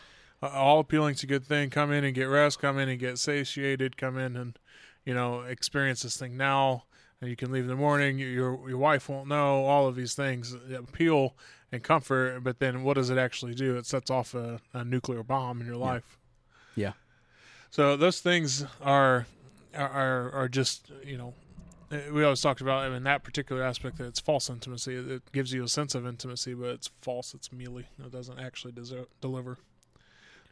All 0.43 0.81
appealing 0.81 1.15
to 1.17 1.27
good 1.27 1.45
thing. 1.45 1.71
Come 1.71 1.93
in 1.93 2.05
and 2.05 2.15
get 2.15 2.25
rest. 2.25 2.59
Come 2.59 2.79
in 2.79 2.89
and 2.89 2.99
get 2.99 3.19
satiated. 3.19 3.97
Come 3.97 4.19
in 4.19 4.37
and 4.37 4.59
you 5.05 5.15
know 5.15 5.41
experience 5.43 6.03
this 6.03 6.17
thing 6.17 6.37
now. 6.37 6.85
And 7.21 7.31
you 7.31 7.37
can 7.37 7.53
leave 7.53 7.65
in 7.65 7.69
the 7.69 7.77
morning. 7.77 8.19
Your 8.19 8.69
your 8.69 8.79
wife 8.79 9.09
won't 9.09 9.29
know. 9.29 9.65
All 9.65 9.87
of 9.87 9.95
these 9.95 10.15
things 10.15 10.57
appeal 10.75 11.37
and 11.71 11.83
comfort, 11.83 12.43
but 12.43 12.59
then 12.59 12.83
what 12.83 12.95
does 12.95 13.09
it 13.09 13.19
actually 13.19 13.55
do? 13.55 13.77
It 13.77 13.87
sets 13.87 14.11
off 14.11 14.35
a, 14.35 14.61
a 14.75 14.85
nuclear 14.85 15.23
bomb 15.23 15.61
in 15.61 15.67
your 15.67 15.77
life. 15.77 16.19
Yeah. 16.75 16.93
So 17.71 17.97
those 17.97 18.21
things 18.21 18.67
are 18.83 19.27
are 19.75 20.31
are 20.33 20.49
just 20.49 20.91
you 21.05 21.17
know 21.17 21.35
we 22.11 22.25
always 22.25 22.41
talked 22.41 22.61
about 22.61 22.91
in 22.91 23.03
that 23.05 23.23
particular 23.23 23.63
aspect 23.63 23.99
that 23.99 24.07
it's 24.07 24.21
false 24.21 24.49
intimacy. 24.49 24.97
It 24.97 25.31
gives 25.33 25.53
you 25.53 25.63
a 25.63 25.69
sense 25.69 25.95
of 25.95 26.07
intimacy, 26.07 26.55
but 26.55 26.71
it's 26.71 26.91
false. 27.01 27.35
It's 27.35 27.53
mealy. 27.53 27.87
It 27.99 28.11
doesn't 28.11 28.39
actually 28.39 28.73
deser- 28.73 29.07
deliver. 29.21 29.59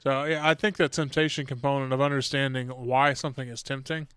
So 0.03 0.25
yeah, 0.25 0.47
I 0.47 0.55
think 0.55 0.77
that 0.79 0.93
temptation 0.93 1.47
component 1.47 1.93
of 1.93 2.01
understanding 2.01 2.69
why 2.69 3.13
something 3.13 3.49
is 3.49 3.63
tempting 3.63 4.09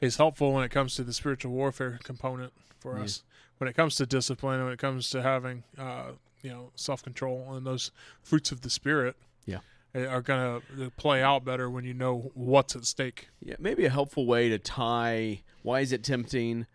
is 0.00 0.16
helpful 0.16 0.52
when 0.52 0.64
it 0.64 0.70
comes 0.70 0.94
to 0.96 1.04
the 1.04 1.12
spiritual 1.12 1.52
warfare 1.52 1.98
component 2.04 2.52
for 2.78 2.98
Yeah. 2.98 3.04
us. 3.04 3.22
When 3.58 3.68
it 3.68 3.74
comes 3.74 3.94
to 3.96 4.06
discipline, 4.06 4.62
when 4.62 4.72
it 4.72 4.78
comes 4.78 5.08
to 5.10 5.22
having 5.22 5.62
uh, 5.78 6.12
you 6.42 6.50
know 6.50 6.72
self 6.74 7.02
control 7.02 7.54
and 7.54 7.66
those 7.66 7.90
fruits 8.22 8.52
of 8.52 8.60
the 8.60 8.68
spirit, 8.70 9.16
Yeah. 9.46 9.60
eh, 9.94 10.04
are 10.06 10.20
going 10.20 10.60
to 10.76 10.90
play 10.96 11.22
out 11.22 11.44
better 11.44 11.70
when 11.70 11.84
you 11.84 11.94
know 11.94 12.30
what's 12.34 12.76
at 12.76 12.84
stake. 12.84 13.28
Yeah, 13.40 13.56
maybe 13.58 13.86
a 13.86 13.90
helpful 13.90 14.26
way 14.26 14.48
to 14.50 14.58
tie 14.58 15.42
why 15.62 15.80
is 15.80 15.92
it 15.92 16.04
tempting 16.04 16.66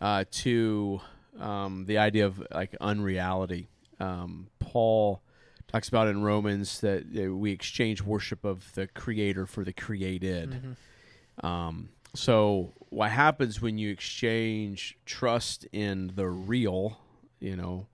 uh, 0.00 0.24
to 0.30 1.00
um, 1.38 1.84
the 1.84 1.98
idea 1.98 2.24
of 2.24 2.42
like 2.50 2.74
unreality. 2.80 3.68
Um, 4.00 4.48
Paul 4.58 5.20
talks 5.68 5.88
about 5.88 6.08
in 6.08 6.22
Romans 6.22 6.80
that 6.80 7.04
uh, 7.16 7.34
we 7.34 7.50
exchange 7.50 8.02
worship 8.02 8.44
of 8.44 8.72
the 8.74 8.86
Creator 8.86 9.46
for 9.46 9.64
the 9.64 9.72
created. 9.72 10.76
Um, 11.42 11.90
so 12.14 12.72
what 12.88 13.10
happens 13.10 13.60
when 13.60 13.76
you 13.78 13.90
exchange 13.90 14.96
trust 15.04 15.66
in 15.72 16.12
the 16.14 16.28
real, 16.28 16.98
you 17.40 17.56
know, 17.56 17.88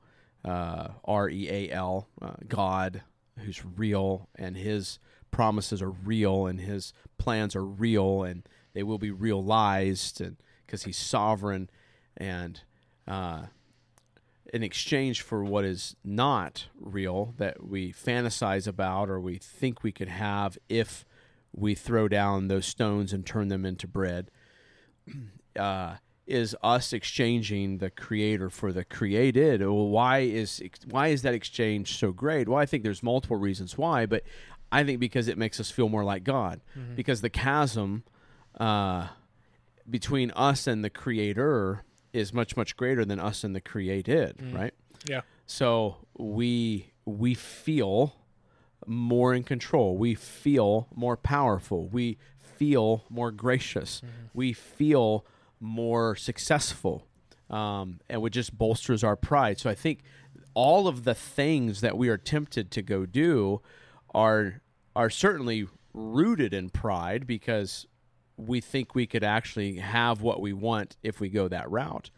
uh, 0.44 0.88
R 1.04 1.28
E 1.28 1.48
A 1.50 1.70
L, 1.70 2.08
uh, 2.20 2.34
God, 2.48 3.02
who's 3.38 3.64
real, 3.64 4.28
and 4.36 4.56
His 4.56 4.98
promises 5.30 5.80
are 5.80 5.90
real, 5.90 6.46
and 6.46 6.60
His 6.60 6.92
plans 7.18 7.56
are 7.56 7.64
real, 7.64 8.22
and 8.22 8.42
they 8.74 8.82
will 8.82 8.98
be 8.98 9.10
realized, 9.10 10.20
and 10.20 10.36
because 10.66 10.82
He's 10.84 10.98
sovereign, 10.98 11.70
and 12.16 12.60
uh, 13.08 13.44
in 14.52 14.62
exchange 14.62 15.22
for 15.22 15.42
what 15.42 15.64
is 15.64 15.96
not 16.04 16.66
real 16.78 17.34
that 17.38 17.66
we 17.66 17.92
fantasize 17.92 18.68
about 18.68 19.08
or 19.08 19.18
we 19.18 19.38
think 19.38 19.82
we 19.82 19.90
could 19.90 20.08
have 20.08 20.58
if 20.68 21.06
we 21.54 21.74
throw 21.74 22.06
down 22.06 22.48
those 22.48 22.66
stones 22.66 23.12
and 23.12 23.24
turn 23.24 23.48
them 23.48 23.64
into 23.64 23.86
bread 23.88 24.30
uh, 25.58 25.96
is 26.26 26.54
us 26.62 26.92
exchanging 26.92 27.78
the 27.78 27.90
creator 27.90 28.48
for 28.48 28.72
the 28.72 28.84
created. 28.84 29.60
Well, 29.60 29.88
why 29.88 30.20
is 30.20 30.62
why 30.88 31.08
is 31.08 31.22
that 31.22 31.34
exchange 31.34 31.98
so 31.98 32.12
great? 32.12 32.48
Well 32.48 32.58
i 32.58 32.66
think 32.66 32.84
there's 32.84 33.02
multiple 33.02 33.36
reasons 33.36 33.76
why 33.76 34.06
but 34.06 34.22
i 34.70 34.84
think 34.84 35.00
because 35.00 35.28
it 35.28 35.36
makes 35.36 35.58
us 35.60 35.70
feel 35.70 35.88
more 35.88 36.04
like 36.04 36.24
god. 36.24 36.60
Because 36.94 37.22
the 37.22 37.30
chasm 37.30 38.04
uh, 38.60 39.08
between 39.88 40.30
us 40.32 40.66
and 40.66 40.84
the 40.84 40.90
creator 40.90 41.84
is 42.12 42.32
much 42.32 42.56
much 42.56 42.76
greater 42.76 43.04
than 43.04 43.18
us 43.18 43.44
and 43.44 43.54
the 43.56 43.60
created 43.60 44.36
right 44.54 44.74
Yeah. 45.08 45.22
so 45.46 45.96
we 46.18 46.92
we 47.04 47.34
feel 47.34 48.14
more 48.86 49.32
in 49.32 49.44
control. 49.44 49.96
We 49.96 50.14
feel 50.16 50.88
more 50.94 51.16
powerful. 51.16 51.86
We 51.88 52.18
feel 52.40 53.04
more 53.08 53.30
gracious. 53.30 54.02
We 54.34 54.52
feel 54.52 55.24
more 55.60 56.16
successful, 56.16 57.06
um, 57.48 58.00
and 58.08 58.24
it 58.24 58.30
just 58.30 58.56
bolsters 58.58 59.04
our 59.04 59.14
pride. 59.16 59.60
So 59.60 59.70
I 59.70 59.74
think 59.76 60.00
all 60.54 60.88
of 60.88 61.04
the 61.04 61.14
things 61.14 61.80
that 61.80 61.96
we 61.96 62.08
are 62.08 62.18
tempted 62.18 62.70
to 62.72 62.82
go 62.82 63.06
do 63.06 63.60
are 64.14 64.62
are 64.96 65.10
certainly 65.10 65.66
rooted 65.94 66.52
in 66.52 66.68
pride 66.70 67.26
because 67.26 67.86
we 68.36 68.60
think 68.60 68.94
we 68.94 69.06
could 69.06 69.24
actually 69.24 69.76
have 69.76 70.20
what 70.22 70.40
we 70.40 70.52
want 70.52 70.96
if 71.02 71.20
we 71.20 71.28
go 71.28 71.48
that 71.48 71.70
route 71.70 72.10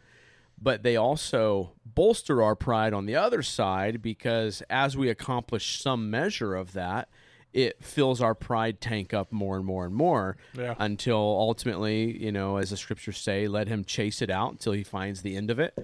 but 0.61 0.83
they 0.83 0.95
also 0.95 1.73
bolster 1.85 2.41
our 2.41 2.55
pride 2.55 2.93
on 2.93 3.05
the 3.05 3.15
other 3.15 3.41
side 3.43 4.01
because 4.01 4.63
as 4.69 4.95
we 4.95 5.09
accomplish 5.09 5.81
some 5.81 6.09
measure 6.09 6.55
of 6.55 6.71
that, 6.71 7.09
it 7.51 7.83
fills 7.83 8.21
our 8.21 8.33
pride 8.33 8.79
tank 8.79 9.13
up 9.13 9.33
more 9.33 9.57
and 9.57 9.65
more 9.65 9.83
and 9.85 9.93
more 9.93 10.37
Yeah. 10.53 10.73
until 10.79 11.17
ultimately, 11.17 12.17
you 12.23 12.31
know, 12.31 12.55
as 12.55 12.69
the 12.69 12.77
scriptures 12.77 13.17
say, 13.17 13.49
let 13.49 13.67
him 13.67 13.83
chase 13.83 14.21
it 14.21 14.29
out 14.29 14.53
until 14.53 14.71
he 14.71 14.83
finds 14.83 15.23
the 15.23 15.35
end 15.35 15.51
of 15.51 15.59
it. 15.59 15.77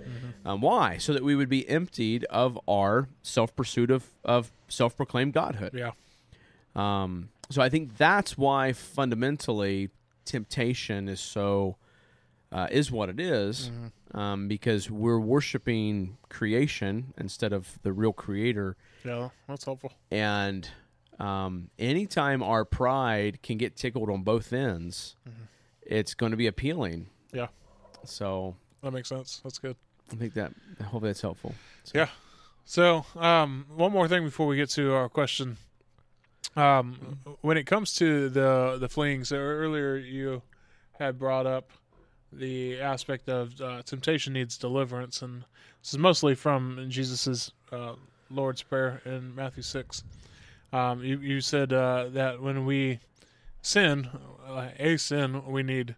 Um, 0.46 0.62
why? 0.62 0.98
So 1.00 1.12
that 1.12 1.24
we 1.24 1.36
would 1.36 1.50
be 1.50 1.68
emptied 1.68 2.24
of 2.30 2.58
our 2.66 3.10
self 3.24 3.54
pursuit 3.54 3.92
of, 3.92 4.06
of 4.24 4.54
self 4.70 4.96
proclaimed 4.96 5.34
godhood. 5.34 5.74
Yeah. 5.74 5.92
Um, 6.78 7.28
so 7.50 7.62
I 7.62 7.68
think 7.68 7.98
that's 7.98 8.38
why 8.38 8.72
fundamentally 8.72 9.90
temptation 10.32 11.10
is 11.10 11.20
so 11.20 11.76
uh, 12.52 12.68
is 12.72 12.92
what 12.92 13.10
it 13.10 13.20
is, 13.20 13.72
um, 14.14 14.48
because 14.48 14.90
we're 14.92 15.20
worshiping 15.20 16.18
creation 16.30 17.14
instead 17.18 17.54
of 17.54 17.80
the 17.84 17.94
real 17.94 18.12
creator. 18.14 18.76
Yeah. 19.06 19.30
That's 19.48 19.64
helpful. 19.64 19.94
And 20.10 20.70
um, 21.20 21.70
anytime 21.80 22.44
our 22.44 22.66
pride 22.66 23.42
can 23.42 23.58
get 23.58 23.76
tickled 23.78 24.10
on 24.10 24.24
both 24.24 24.52
ends, 24.52 25.16
it's 25.82 26.14
going 26.14 26.32
to 26.32 26.38
be 26.38 26.48
appealing. 26.48 27.08
Yeah. 27.32 27.48
So 28.04 28.56
That 28.84 28.92
makes 28.92 29.08
sense. 29.10 29.40
That's 29.44 29.60
good. 29.60 29.76
I 30.12 30.16
think 30.16 30.34
that 30.34 30.52
I 30.80 30.84
hope 30.84 31.04
that's 31.04 31.22
helpful. 31.22 31.56
So, 31.86 31.92
Yeah. 32.00 32.10
So, 32.66 33.06
um, 33.16 33.66
one 33.76 33.92
more 33.92 34.08
thing 34.08 34.24
before 34.24 34.46
we 34.48 34.56
get 34.56 34.70
to 34.72 34.94
our 34.94 35.10
question. 35.10 35.58
Um, 36.56 37.20
when 37.42 37.58
it 37.58 37.64
comes 37.64 37.94
to 37.96 38.30
the 38.30 38.78
the 38.80 38.90
fleeing, 38.90 39.24
so 39.24 39.38
earlier 39.38 39.96
you 39.96 40.42
had 41.00 41.18
brought 41.18 41.46
up 41.46 41.72
the 42.32 42.80
aspect 42.80 43.30
of 43.30 43.60
uh, 43.62 43.82
temptation 43.84 44.34
needs 44.34 44.58
deliverance, 44.58 45.22
and 45.22 45.44
this 45.82 45.94
is 45.94 45.98
mostly 45.98 46.36
from 46.36 46.86
Jesus's 46.90 47.52
uh, 47.72 47.94
Lord's 48.30 48.64
Prayer 48.64 49.02
in 49.06 49.34
Matthew 49.34 49.64
six. 49.64 50.04
Um, 50.74 51.04
you 51.04 51.20
you 51.20 51.42
said 51.42 51.74
uh, 51.74 52.10
that 52.10 52.42
when 52.42 52.66
we 52.66 53.00
sin, 53.62 54.10
uh, 54.48 54.70
a 54.78 54.98
sin, 54.98 55.46
we 55.46 55.64
need 55.64 55.96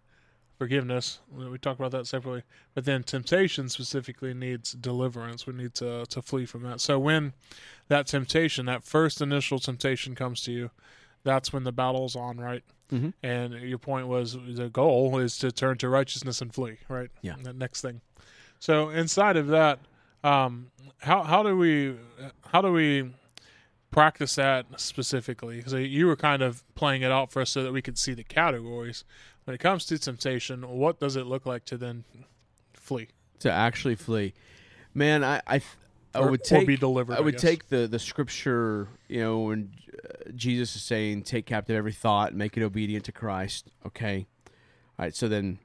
forgiveness. 0.58 1.20
We 1.32 1.58
talk 1.58 1.78
about 1.78 1.90
that 1.92 2.06
separately. 2.06 2.42
But 2.74 2.84
then 2.84 3.02
temptation 3.02 3.68
specifically 3.68 4.34
needs 4.34 4.72
deliverance. 4.72 5.46
We 5.46 5.54
need 5.54 5.74
to 5.74 6.06
to 6.06 6.22
flee 6.22 6.46
from 6.46 6.62
that. 6.62 6.80
So 6.80 6.98
when 6.98 7.32
that 7.88 8.06
temptation, 8.06 8.66
that 8.66 8.84
first 8.84 9.20
initial 9.20 9.58
temptation 9.58 10.14
comes 10.14 10.42
to 10.42 10.52
you, 10.52 10.70
that's 11.24 11.52
when 11.52 11.64
the 11.64 11.72
battle's 11.72 12.16
on, 12.16 12.38
right? 12.38 12.62
Mhm. 12.92 13.14
And 13.22 13.54
your 13.54 13.78
point 13.78 14.06
was 14.06 14.36
the 14.46 14.68
goal 14.68 15.18
is 15.18 15.38
to 15.38 15.50
turn 15.50 15.78
to 15.78 15.88
righteousness 15.88 16.40
and 16.40 16.54
flee, 16.54 16.78
right? 16.88 17.10
Yeah. 17.22 17.36
That 17.42 17.56
next 17.56 17.80
thing. 17.80 18.00
So 18.58 18.90
inside 18.90 19.36
of 19.36 19.48
that, 19.48 19.80
um, 20.22 20.70
how 20.98 21.22
how 21.22 21.42
do 21.42 21.56
we 21.56 21.96
how 22.52 22.62
do 22.62 22.72
we 22.72 23.12
practice 23.90 24.34
that 24.36 24.66
specifically? 24.80 25.56
Because 25.58 25.72
you 25.74 26.06
were 26.06 26.16
kind 26.16 26.42
of 26.42 26.64
playing 26.74 27.02
it 27.02 27.10
out 27.12 27.30
for 27.30 27.42
us 27.42 27.50
so 27.50 27.62
that 27.62 27.72
we 27.72 27.80
could 27.82 27.98
see 27.98 28.12
the 28.14 28.24
categories. 28.24 29.04
When 29.44 29.54
it 29.54 29.58
comes 29.58 29.84
to 29.86 29.98
temptation, 29.98 30.66
what 30.68 30.98
does 30.98 31.16
it 31.16 31.26
look 31.26 31.44
like 31.46 31.64
to 31.66 31.76
then 31.76 32.04
flee 32.72 33.08
to 33.40 33.50
actually 33.50 33.94
flee, 33.94 34.32
man, 34.94 35.22
I 35.22 35.40
I, 35.46 35.60
I 36.14 36.20
or, 36.20 36.30
would 36.30 36.44
take 36.44 36.66
be 36.66 36.76
delivered? 36.76 37.16
I 37.16 37.20
would 37.20 37.34
guess. 37.34 37.42
take 37.42 37.68
the 37.68 37.86
the 37.86 37.98
scripture, 37.98 38.88
you 39.08 39.20
know, 39.20 39.40
when 39.40 39.72
uh, 39.92 40.30
Jesus 40.34 40.74
is 40.76 40.82
saying, 40.82 41.22
"Take 41.22 41.46
captive 41.46 41.76
every 41.76 41.92
thought, 41.92 42.34
make 42.34 42.56
it 42.56 42.62
obedient 42.62 43.04
to 43.06 43.12
Christ." 43.12 43.70
Okay, 43.86 44.26
all 44.98 45.04
right. 45.04 45.14
So 45.14 45.28
then, 45.28 45.58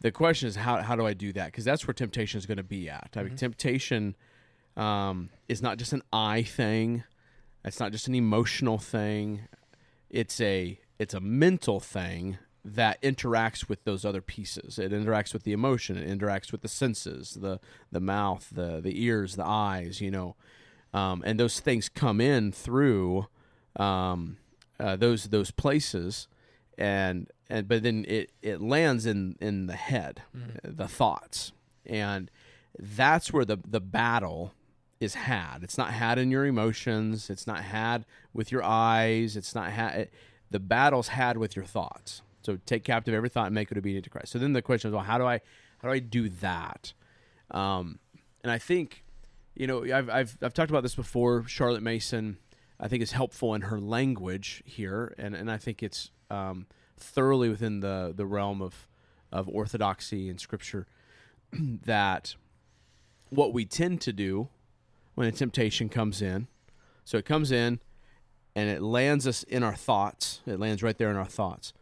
the 0.00 0.12
question 0.12 0.46
is, 0.48 0.56
how 0.56 0.80
how 0.82 0.94
do 0.94 1.04
I 1.06 1.12
do 1.14 1.32
that? 1.32 1.46
Because 1.46 1.64
that's 1.64 1.86
where 1.88 1.94
temptation 1.94 2.38
is 2.38 2.46
going 2.46 2.58
to 2.58 2.62
be 2.62 2.88
at. 2.88 3.10
I 3.16 3.20
mean, 3.20 3.28
Mm-hmm. 3.30 3.36
temptation 3.36 4.16
um, 4.76 5.30
is 5.48 5.60
not 5.60 5.78
just 5.78 5.92
an 5.92 6.02
eye 6.12 6.42
thing. 6.44 7.02
It's 7.64 7.80
not 7.80 7.90
just 7.90 8.06
an 8.06 8.14
emotional 8.14 8.78
thing. 8.78 9.40
It's 10.08 10.40
a 10.40 10.78
it's 11.00 11.14
a 11.14 11.20
mental 11.20 11.80
thing 11.80 12.38
that 12.66 13.00
interacts 13.00 13.68
with 13.68 13.84
those 13.84 14.04
other 14.04 14.20
pieces. 14.20 14.78
It 14.78 14.90
interacts 14.90 15.32
with 15.32 15.44
the 15.44 15.52
emotion. 15.52 15.96
It 15.96 16.08
interacts 16.08 16.50
with 16.50 16.62
the 16.62 16.68
senses, 16.68 17.38
the 17.40 17.60
the 17.92 18.00
mouth, 18.00 18.48
the 18.52 18.80
the 18.80 19.02
ears, 19.04 19.36
the 19.36 19.46
eyes. 19.46 20.00
You 20.00 20.10
know, 20.10 20.36
um, 20.92 21.22
and 21.24 21.38
those 21.38 21.60
things 21.60 21.88
come 21.88 22.20
in 22.20 22.50
through 22.50 23.28
um, 23.76 24.38
uh, 24.80 24.96
those 24.96 25.28
those 25.28 25.52
places, 25.52 26.26
and 26.76 27.30
and 27.48 27.68
but 27.68 27.84
then 27.84 28.04
it 28.08 28.32
it 28.42 28.60
lands 28.60 29.06
in 29.06 29.36
in 29.40 29.66
the 29.66 29.76
head, 29.76 30.22
the 30.64 30.88
thoughts, 30.88 31.52
and 31.84 32.30
that's 32.76 33.32
where 33.32 33.44
the 33.44 33.58
the 33.64 33.80
battle 33.80 34.52
is 34.98 35.14
had. 35.14 35.58
It's 35.62 35.78
not 35.78 35.92
had 35.92 36.18
in 36.18 36.32
your 36.32 36.44
emotions. 36.46 37.30
It's 37.30 37.46
not 37.46 37.62
had 37.62 38.04
with 38.34 38.50
your 38.50 38.64
eyes. 38.64 39.36
It's 39.36 39.54
not 39.54 39.70
had. 39.70 40.08
The 40.50 40.60
battle's 40.60 41.08
had 41.08 41.36
with 41.36 41.54
your 41.54 41.64
thoughts. 41.64 42.22
So 42.46 42.58
take 42.64 42.84
captive 42.84 43.12
every 43.12 43.28
thought 43.28 43.46
and 43.46 43.54
make 43.54 43.72
it 43.72 43.76
obedient 43.76 44.04
to 44.04 44.10
Christ. 44.10 44.30
So 44.30 44.38
then 44.38 44.52
the 44.52 44.62
question 44.62 44.88
is, 44.88 44.94
well, 44.94 45.02
how 45.02 45.18
do 45.18 45.26
I 45.26 45.40
how 45.78 45.88
do 45.88 45.92
I 45.92 45.98
do 45.98 46.28
that? 46.28 46.92
Um, 47.50 47.98
and 48.44 48.52
I 48.52 48.58
think, 48.58 49.04
you 49.56 49.66
know, 49.66 49.82
I've, 49.82 50.08
I've 50.08 50.38
I've 50.40 50.54
talked 50.54 50.70
about 50.70 50.84
this 50.84 50.94
before. 50.94 51.44
Charlotte 51.48 51.82
Mason, 51.82 52.38
I 52.78 52.86
think, 52.86 53.02
is 53.02 53.10
helpful 53.10 53.52
in 53.54 53.62
her 53.62 53.80
language 53.80 54.62
here, 54.64 55.12
and 55.18 55.34
and 55.34 55.50
I 55.50 55.58
think 55.58 55.82
it's 55.82 56.12
um, 56.30 56.66
thoroughly 56.96 57.48
within 57.48 57.80
the 57.80 58.14
the 58.16 58.26
realm 58.26 58.62
of 58.62 58.86
of 59.32 59.48
orthodoxy 59.48 60.30
and 60.30 60.40
scripture 60.40 60.86
that 61.52 62.36
what 63.30 63.52
we 63.52 63.64
tend 63.64 64.00
to 64.02 64.12
do 64.12 64.48
when 65.16 65.26
a 65.26 65.32
temptation 65.32 65.88
comes 65.88 66.22
in. 66.22 66.46
So 67.04 67.18
it 67.18 67.24
comes 67.24 67.50
in 67.50 67.80
and 68.54 68.70
it 68.70 68.82
lands 68.82 69.26
us 69.26 69.42
in 69.42 69.64
our 69.64 69.74
thoughts. 69.74 70.42
It 70.46 70.60
lands 70.60 70.80
right 70.80 70.96
there 70.96 71.10
in 71.10 71.16
our 71.16 71.26
thoughts. 71.26 71.72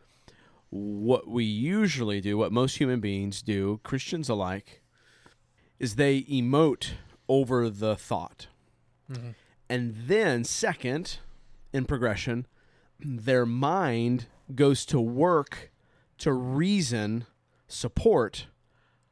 What 0.77 1.29
we 1.29 1.45
usually 1.45 2.21
do, 2.21 2.37
what 2.37 2.51
most 2.51 2.79
human 2.79 2.99
beings 2.99 3.43
do, 3.43 3.79
Christians 3.85 4.29
alike, 4.29 4.83
is 5.79 5.95
they 5.95 6.23
emote 6.23 6.95
over 7.29 7.71
the 7.71 7.95
thought. 7.95 8.49
Mm-hmm. 9.09 9.29
And 9.69 9.95
then, 10.07 10.43
second, 10.43 11.19
in 11.73 11.85
progression, 11.85 12.49
their 12.99 13.47
mind 13.47 14.27
goes 14.53 14.85
to 14.87 15.01
work 15.01 15.71
to 16.19 16.33
reason 16.33 17.27
support 17.69 18.47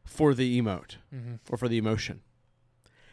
for 0.04 0.34
the 0.34 0.60
emote 0.60 0.96
Mm-hmm. 1.14 1.34
or 1.48 1.56
for 1.56 1.68
the 1.68 1.78
emotion. 1.78 2.22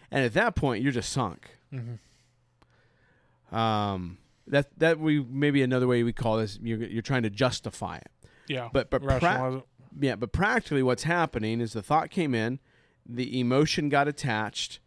And 0.10 0.26
at 0.26 0.34
that 0.34 0.56
point, 0.56 0.82
you're 0.82 0.92
just 0.92 1.12
sunk. 1.12 1.58
Mm-hmm. 1.72 3.56
Um, 3.56 4.18
that 4.48 4.68
that 4.80 5.00
we 5.00 5.24
maybe 5.24 5.62
another 5.62 5.86
way 5.88 6.02
we 6.02 6.14
call 6.14 6.38
this. 6.38 6.58
You're 6.62 6.84
you're 6.84 7.04
trying 7.04 7.24
to 7.24 7.30
justify 7.30 7.98
it. 7.98 8.10
Yeah. 8.50 8.68
But 8.74 8.90
but 8.90 9.02
pra- 9.02 9.64
yeah, 10.00 10.16
but 10.18 10.34
practically 10.34 10.84
what's 10.84 11.04
happening 11.04 11.62
is 11.62 11.72
the 11.74 11.82
thought 11.82 12.10
came 12.10 12.36
in, 12.36 12.60
the 13.06 13.40
emotion 13.40 13.88
got 13.88 14.08
attached. 14.10 14.80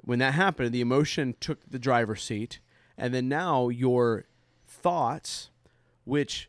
When 0.00 0.20
that 0.20 0.32
happened, 0.34 0.72
the 0.72 0.80
emotion 0.80 1.34
took 1.40 1.58
the 1.68 1.78
driver's 1.78 2.22
seat, 2.22 2.60
and 2.96 3.12
then 3.12 3.28
now 3.28 3.68
your 3.68 4.24
thoughts, 4.66 5.50
which 6.04 6.48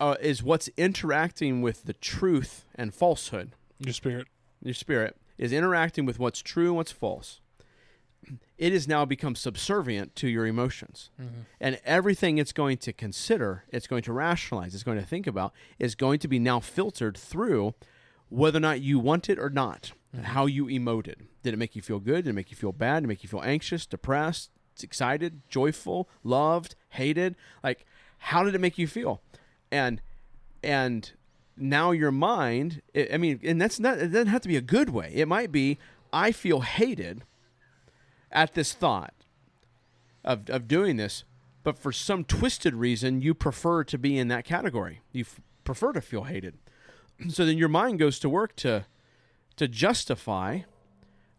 uh, 0.00 0.16
is 0.20 0.42
what's 0.42 0.68
interacting 0.76 1.62
with 1.62 1.84
the 1.84 1.92
truth 1.92 2.64
and 2.74 2.92
falsehood, 2.94 3.52
Your 3.78 3.92
spirit. 3.92 4.26
your 4.62 4.74
spirit 4.74 5.16
is 5.36 5.52
interacting 5.52 6.04
with 6.06 6.18
what's 6.18 6.40
true 6.40 6.66
and 6.68 6.76
what's 6.76 6.92
false. 6.92 7.40
It 8.58 8.72
has 8.72 8.88
now 8.88 9.04
become 9.04 9.34
subservient 9.34 10.16
to 10.16 10.28
your 10.28 10.44
emotions. 10.44 11.10
Mm-hmm. 11.20 11.40
And 11.60 11.80
everything 11.84 12.38
it's 12.38 12.52
going 12.52 12.78
to 12.78 12.92
consider, 12.92 13.64
it's 13.70 13.86
going 13.86 14.02
to 14.02 14.12
rationalize, 14.12 14.74
it's 14.74 14.82
going 14.82 14.98
to 14.98 15.06
think 15.06 15.26
about, 15.26 15.52
is 15.78 15.94
going 15.94 16.18
to 16.20 16.28
be 16.28 16.38
now 16.38 16.60
filtered 16.60 17.16
through 17.16 17.74
whether 18.28 18.58
or 18.58 18.60
not 18.60 18.80
you 18.80 18.98
want 18.98 19.30
it 19.30 19.38
or 19.38 19.48
not, 19.48 19.92
and 20.12 20.26
how 20.26 20.46
you 20.46 20.66
emoted. 20.66 21.26
Did 21.42 21.54
it 21.54 21.56
make 21.56 21.76
you 21.76 21.82
feel 21.82 22.00
good? 22.00 22.24
Did 22.24 22.30
it 22.30 22.34
make 22.34 22.50
you 22.50 22.56
feel 22.56 22.72
bad? 22.72 23.00
Did 23.00 23.04
it 23.04 23.08
make 23.08 23.22
you 23.22 23.28
feel 23.28 23.42
anxious, 23.42 23.86
depressed, 23.86 24.50
excited, 24.82 25.40
joyful, 25.48 26.08
loved, 26.24 26.74
hated? 26.90 27.36
Like, 27.62 27.86
how 28.18 28.42
did 28.42 28.54
it 28.54 28.60
make 28.60 28.76
you 28.76 28.86
feel? 28.86 29.22
And 29.70 30.00
and 30.62 31.12
now 31.56 31.90
your 31.90 32.12
mind 32.12 32.82
i 32.94 33.08
I 33.14 33.16
mean 33.16 33.40
and 33.42 33.60
that's 33.60 33.80
not 33.80 33.98
it 33.98 34.08
doesn't 34.08 34.28
have 34.28 34.42
to 34.42 34.48
be 34.48 34.56
a 34.56 34.62
good 34.62 34.90
way 34.90 35.10
it 35.14 35.26
might 35.26 35.50
be 35.50 35.78
i 36.12 36.32
feel 36.32 36.60
hated 36.60 37.24
at 38.30 38.54
this 38.54 38.72
thought 38.72 39.14
of, 40.24 40.48
of 40.50 40.68
doing 40.68 40.96
this 40.96 41.24
but 41.68 41.78
for 41.78 41.92
some 41.92 42.24
twisted 42.24 42.74
reason 42.74 43.20
you 43.20 43.34
prefer 43.34 43.84
to 43.84 43.98
be 43.98 44.16
in 44.16 44.28
that 44.28 44.46
category. 44.46 45.02
You 45.12 45.24
f- 45.24 45.38
prefer 45.64 45.92
to 45.92 46.00
feel 46.00 46.24
hated. 46.24 46.54
So 47.28 47.44
then 47.44 47.58
your 47.58 47.68
mind 47.68 47.98
goes 47.98 48.18
to 48.20 48.28
work 48.28 48.56
to 48.56 48.86
to 49.56 49.68
justify 49.68 50.60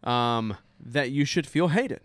um, 0.03 0.57
that 0.77 1.09
you 1.09 1.25
should 1.25 1.47
feel 1.47 1.69
hated. 1.69 2.01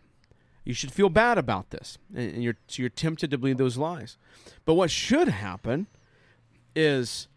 You 0.64 0.72
should 0.72 0.90
feel 0.90 1.10
bad 1.10 1.36
about 1.36 1.68
this. 1.68 1.98
And 2.14 2.42
you're 2.42 2.56
so 2.66 2.82
you're 2.82 2.88
tempted 2.88 3.30
to 3.30 3.36
believe 3.36 3.58
those 3.58 3.76
lies. 3.76 4.16
But 4.64 4.74
what 4.74 4.90
should 4.90 5.28
happen 5.28 5.88
is 6.74 7.28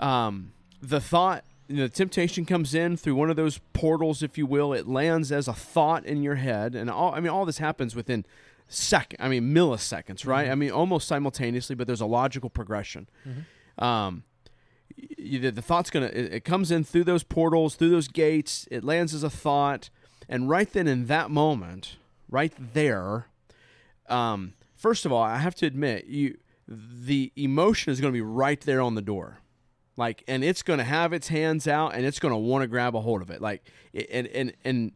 um, 0.00 0.52
the 0.82 1.00
thought 1.00 1.44
you 1.68 1.76
know, 1.76 1.82
the 1.84 1.88
temptation 1.88 2.44
comes 2.44 2.74
in 2.74 2.96
through 2.96 3.14
one 3.16 3.30
of 3.30 3.36
those 3.36 3.58
portals 3.72 4.22
if 4.22 4.38
you 4.38 4.46
will. 4.46 4.72
It 4.72 4.86
lands 4.86 5.32
as 5.32 5.48
a 5.48 5.52
thought 5.52 6.04
in 6.06 6.22
your 6.22 6.36
head 6.36 6.74
and 6.74 6.88
all 6.90 7.14
i 7.14 7.20
mean 7.20 7.30
all 7.30 7.44
this 7.44 7.58
happens 7.58 7.94
within 7.96 8.24
second 8.68 9.18
i 9.20 9.28
mean 9.28 9.54
milliseconds 9.54 10.26
right? 10.26 10.48
I 10.48 10.54
mean 10.54 10.70
almost 10.70 11.06
simultaneously 11.08 11.74
but 11.76 11.86
there's 11.86 12.00
a 12.00 12.06
logical 12.06 12.50
progression. 12.50 13.08
Um, 13.78 14.24
y- 14.98 15.38
the, 15.38 15.50
the 15.50 15.62
thought's 15.62 15.90
gonna 15.90 16.06
it, 16.06 16.32
it 16.34 16.44
comes 16.44 16.70
in 16.70 16.84
through 16.84 17.04
those 17.04 17.22
portals 17.22 17.74
through 17.76 17.90
those 17.90 18.08
gates. 18.08 18.66
It 18.70 18.84
lands 18.84 19.12
as 19.14 19.22
a 19.22 19.30
thought. 19.30 19.90
And 20.28 20.48
right 20.48 20.72
then 20.72 20.86
in 20.88 21.06
that 21.06 21.30
moment 21.30 21.96
right 22.30 22.52
there 22.74 23.26
um, 24.08 24.54
first 24.76 25.04
of 25.06 25.12
all 25.12 25.22
i 25.22 25.38
have 25.38 25.54
to 25.56 25.66
admit 25.66 26.06
you 26.06 26.36
the 26.68 27.32
emotion 27.36 27.92
is 27.92 28.00
going 28.00 28.12
to 28.12 28.16
be 28.16 28.20
right 28.20 28.60
there 28.62 28.80
on 28.80 28.94
the 28.96 29.02
door 29.02 29.38
like 29.96 30.22
and 30.28 30.44
it's 30.44 30.62
going 30.62 30.78
to 30.78 30.84
have 30.84 31.12
its 31.12 31.28
hands 31.28 31.66
out 31.66 31.94
and 31.94 32.04
it's 32.04 32.18
going 32.18 32.32
to 32.32 32.38
want 32.38 32.62
to 32.62 32.66
grab 32.68 32.94
a 32.94 33.00
hold 33.00 33.22
of 33.22 33.30
it. 33.30 33.40
Like 33.40 33.62
and 33.94 34.26
and 34.28 34.52
and 34.64 34.92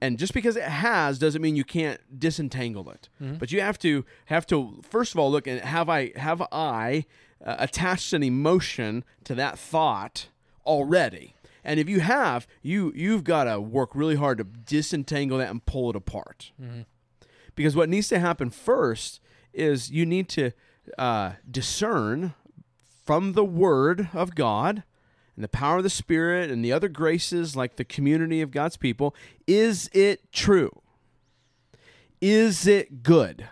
and 0.00 0.18
just 0.18 0.34
because 0.34 0.56
it 0.56 0.64
has 0.64 1.18
doesn't 1.18 1.40
mean 1.40 1.56
you 1.56 1.64
can't 1.64 2.00
disentangle 2.18 2.90
it. 2.90 3.08
But 3.38 3.52
you 3.52 3.60
have 3.60 3.78
to 3.80 4.04
have 4.26 4.46
to 4.48 4.82
first 4.82 5.14
of 5.14 5.18
all 5.20 5.30
look 5.30 5.46
and 5.46 5.60
have 5.60 5.88
i 5.88 6.12
have 6.16 6.42
i 6.52 7.04
uh, 7.44 7.56
attached 7.58 8.12
an 8.12 8.22
emotion 8.22 9.04
to 9.24 9.34
that 9.36 9.58
thought 9.58 10.26
already? 10.66 11.34
And 11.64 11.78
if 11.80 11.88
you 11.88 12.00
have 12.00 12.46
you 12.62 12.92
you've 12.94 13.24
got 13.24 13.44
to 13.44 13.60
work 13.60 13.94
really 13.94 14.16
hard 14.16 14.38
to 14.38 14.44
disentangle 14.44 15.38
that 15.38 15.50
and 15.50 15.64
pull 15.64 15.90
it 15.90 15.96
apart. 15.96 16.52
Because 17.54 17.76
what 17.76 17.88
needs 17.88 18.08
to 18.08 18.18
happen 18.18 18.50
first 18.50 19.20
is 19.52 19.90
you 19.90 20.06
need 20.06 20.28
to 20.30 20.50
uh, 20.98 21.32
discern 21.50 22.34
from 23.04 23.32
the 23.32 23.44
Word 23.44 24.08
of 24.12 24.34
God 24.34 24.82
and 25.36 25.44
the 25.44 25.48
power 25.48 25.78
of 25.78 25.82
the 25.82 25.90
Spirit 25.90 26.50
and 26.50 26.64
the 26.64 26.72
other 26.72 26.88
graces, 26.88 27.56
like 27.56 27.76
the 27.76 27.84
community 27.84 28.40
of 28.40 28.50
God's 28.50 28.76
people, 28.76 29.14
is 29.46 29.88
it 29.92 30.32
true? 30.32 30.80
Is 32.20 32.66
it 32.66 33.02
good? 33.02 33.48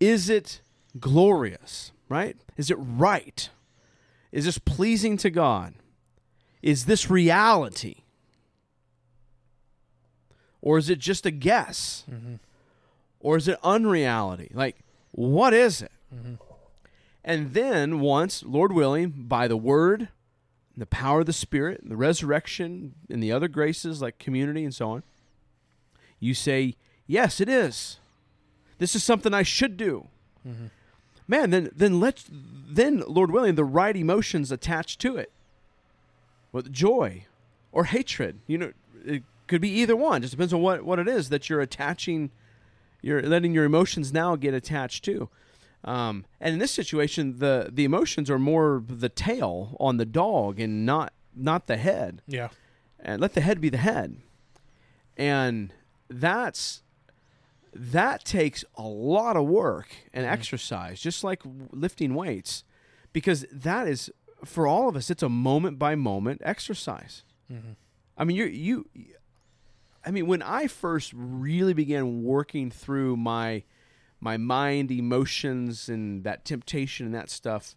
Is 0.00 0.28
it 0.28 0.60
glorious? 0.98 1.92
Right? 2.08 2.36
Is 2.56 2.70
it 2.70 2.78
right? 2.80 3.48
Is 4.32 4.44
this 4.44 4.58
pleasing 4.58 5.16
to 5.18 5.30
God? 5.30 5.74
Is 6.62 6.86
this 6.86 7.08
reality? 7.08 8.02
Or 10.60 10.78
is 10.78 10.90
it 10.90 10.98
just 10.98 11.24
a 11.24 11.30
guess? 11.30 12.04
Mm-hmm. 12.10 12.34
Or 13.20 13.36
is 13.36 13.48
it 13.48 13.58
unreality? 13.62 14.50
Like, 14.52 14.76
what 15.12 15.54
is 15.54 15.82
it? 15.82 15.92
Mm-hmm. 16.14 16.34
And 17.24 17.52
then, 17.52 18.00
once, 18.00 18.42
Lord 18.42 18.72
willing, 18.72 19.10
by 19.10 19.46
the 19.46 19.56
word, 19.56 20.08
the 20.76 20.86
power 20.86 21.20
of 21.20 21.26
the 21.26 21.32
Spirit, 21.32 21.82
the 21.84 21.96
resurrection, 21.96 22.94
and 23.10 23.22
the 23.22 23.32
other 23.32 23.48
graces 23.48 24.00
like 24.00 24.18
community 24.18 24.64
and 24.64 24.74
so 24.74 24.90
on, 24.90 25.02
you 26.18 26.34
say, 26.34 26.76
Yes, 27.06 27.40
it 27.40 27.48
is. 27.48 27.98
This 28.78 28.94
is 28.94 29.02
something 29.02 29.34
I 29.34 29.42
should 29.42 29.76
do. 29.76 30.06
Mm-hmm. 30.46 30.66
Man, 31.26 31.50
then 31.50 31.70
then 31.74 32.00
let's 32.00 32.24
then, 32.30 33.02
Lord 33.06 33.30
willing, 33.30 33.56
the 33.56 33.64
right 33.64 33.96
emotions 33.96 34.50
attached 34.52 35.00
to 35.00 35.16
it. 35.16 35.32
With 36.52 36.72
joy 36.72 37.26
or 37.72 37.84
hatred. 37.84 38.38
You 38.46 38.58
know, 38.58 38.72
it 39.04 39.22
could 39.46 39.60
be 39.60 39.70
either 39.70 39.96
one. 39.96 40.22
Just 40.22 40.32
depends 40.32 40.52
on 40.52 40.60
what, 40.62 40.84
what 40.84 40.98
it 40.98 41.08
is 41.08 41.28
that 41.28 41.48
you're 41.48 41.60
attaching 41.60 42.30
you're 43.02 43.22
letting 43.22 43.54
your 43.54 43.64
emotions 43.64 44.12
now 44.12 44.36
get 44.36 44.54
attached 44.54 45.04
to. 45.06 45.28
Um, 45.84 46.26
and 46.40 46.52
in 46.52 46.58
this 46.58 46.72
situation, 46.72 47.38
the 47.38 47.70
the 47.72 47.84
emotions 47.84 48.28
are 48.30 48.38
more 48.38 48.82
the 48.86 49.08
tail 49.08 49.76
on 49.80 49.96
the 49.96 50.04
dog 50.04 50.60
and 50.60 50.84
not 50.84 51.12
not 51.34 51.66
the 51.66 51.76
head. 51.76 52.22
Yeah. 52.26 52.48
And 52.98 53.20
let 53.20 53.32
the 53.34 53.40
head 53.40 53.60
be 53.60 53.70
the 53.70 53.78
head. 53.78 54.18
And 55.16 55.72
that's 56.08 56.82
that 57.72 58.24
takes 58.24 58.64
a 58.76 58.82
lot 58.82 59.36
of 59.36 59.46
work 59.46 59.88
and 60.12 60.26
exercise, 60.26 61.00
just 61.00 61.22
like 61.22 61.42
lifting 61.70 62.14
weights, 62.14 62.64
because 63.12 63.46
that 63.52 63.86
is 63.86 64.10
for 64.44 64.66
all 64.66 64.88
of 64.88 64.96
us. 64.96 65.10
It's 65.10 65.22
a 65.22 65.28
moment 65.28 65.78
by 65.78 65.94
moment 65.94 66.42
exercise. 66.44 67.22
I 68.18 68.24
mean, 68.24 68.36
you 68.36 68.44
you. 68.46 68.86
I 70.04 70.10
mean, 70.10 70.26
when 70.26 70.42
I 70.42 70.66
first 70.66 71.12
really 71.14 71.74
began 71.74 72.22
working 72.22 72.70
through 72.70 73.16
my 73.16 73.64
my 74.20 74.36
mind, 74.36 74.90
emotions, 74.90 75.88
and 75.88 76.24
that 76.24 76.44
temptation 76.44 77.06
and 77.06 77.14
that 77.14 77.30
stuff, 77.30 77.74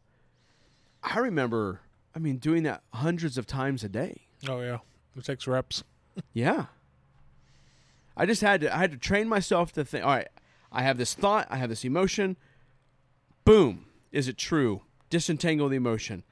I 1.02 1.20
remember. 1.20 1.82
I 2.16 2.20
mean, 2.20 2.38
doing 2.38 2.64
that 2.64 2.84
hundreds 2.94 3.38
of 3.38 3.48
times 3.48 3.84
a 3.84 3.90
day. 3.90 4.28
Oh 4.48 4.62
yeah. 4.62 4.80
It 5.16 5.26
takes 5.26 5.48
reps. 5.48 5.84
yeah. 6.34 6.66
I 8.16 8.26
just 8.26 8.42
had 8.42 8.62
to 8.62 8.74
I 8.76 8.78
had 8.78 8.92
to 8.92 8.98
train 8.98 9.28
myself 9.28 9.72
to 9.74 9.86
think, 9.86 10.06
all 10.06 10.12
right, 10.12 10.28
I 10.72 10.84
have 10.84 10.98
this 10.98 11.14
thought, 11.14 11.48
I 11.50 11.58
have 11.58 11.70
this 11.70 11.84
emotion. 11.84 12.38
Boom. 13.46 13.86
Is 14.12 14.28
it 14.28 14.38
true? 14.38 14.82
Disentangle 15.10 15.70
the 15.70 15.76
emotion. 15.76 16.24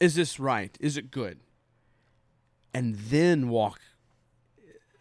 Is 0.00 0.14
this 0.14 0.40
right? 0.40 0.76
Is 0.80 0.96
it 0.96 1.10
good? 1.10 1.40
And 2.72 2.94
then 2.94 3.48
walk 3.48 3.80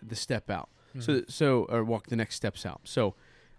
the 0.01 0.15
step 0.15 0.49
out. 0.49 0.69
So 0.99 1.23
so 1.27 1.65
or 1.69 1.83
walk 1.83 2.07
the 2.07 2.15
next 2.15 2.35
steps 2.35 2.65
out. 2.65 2.81
So 2.85 3.15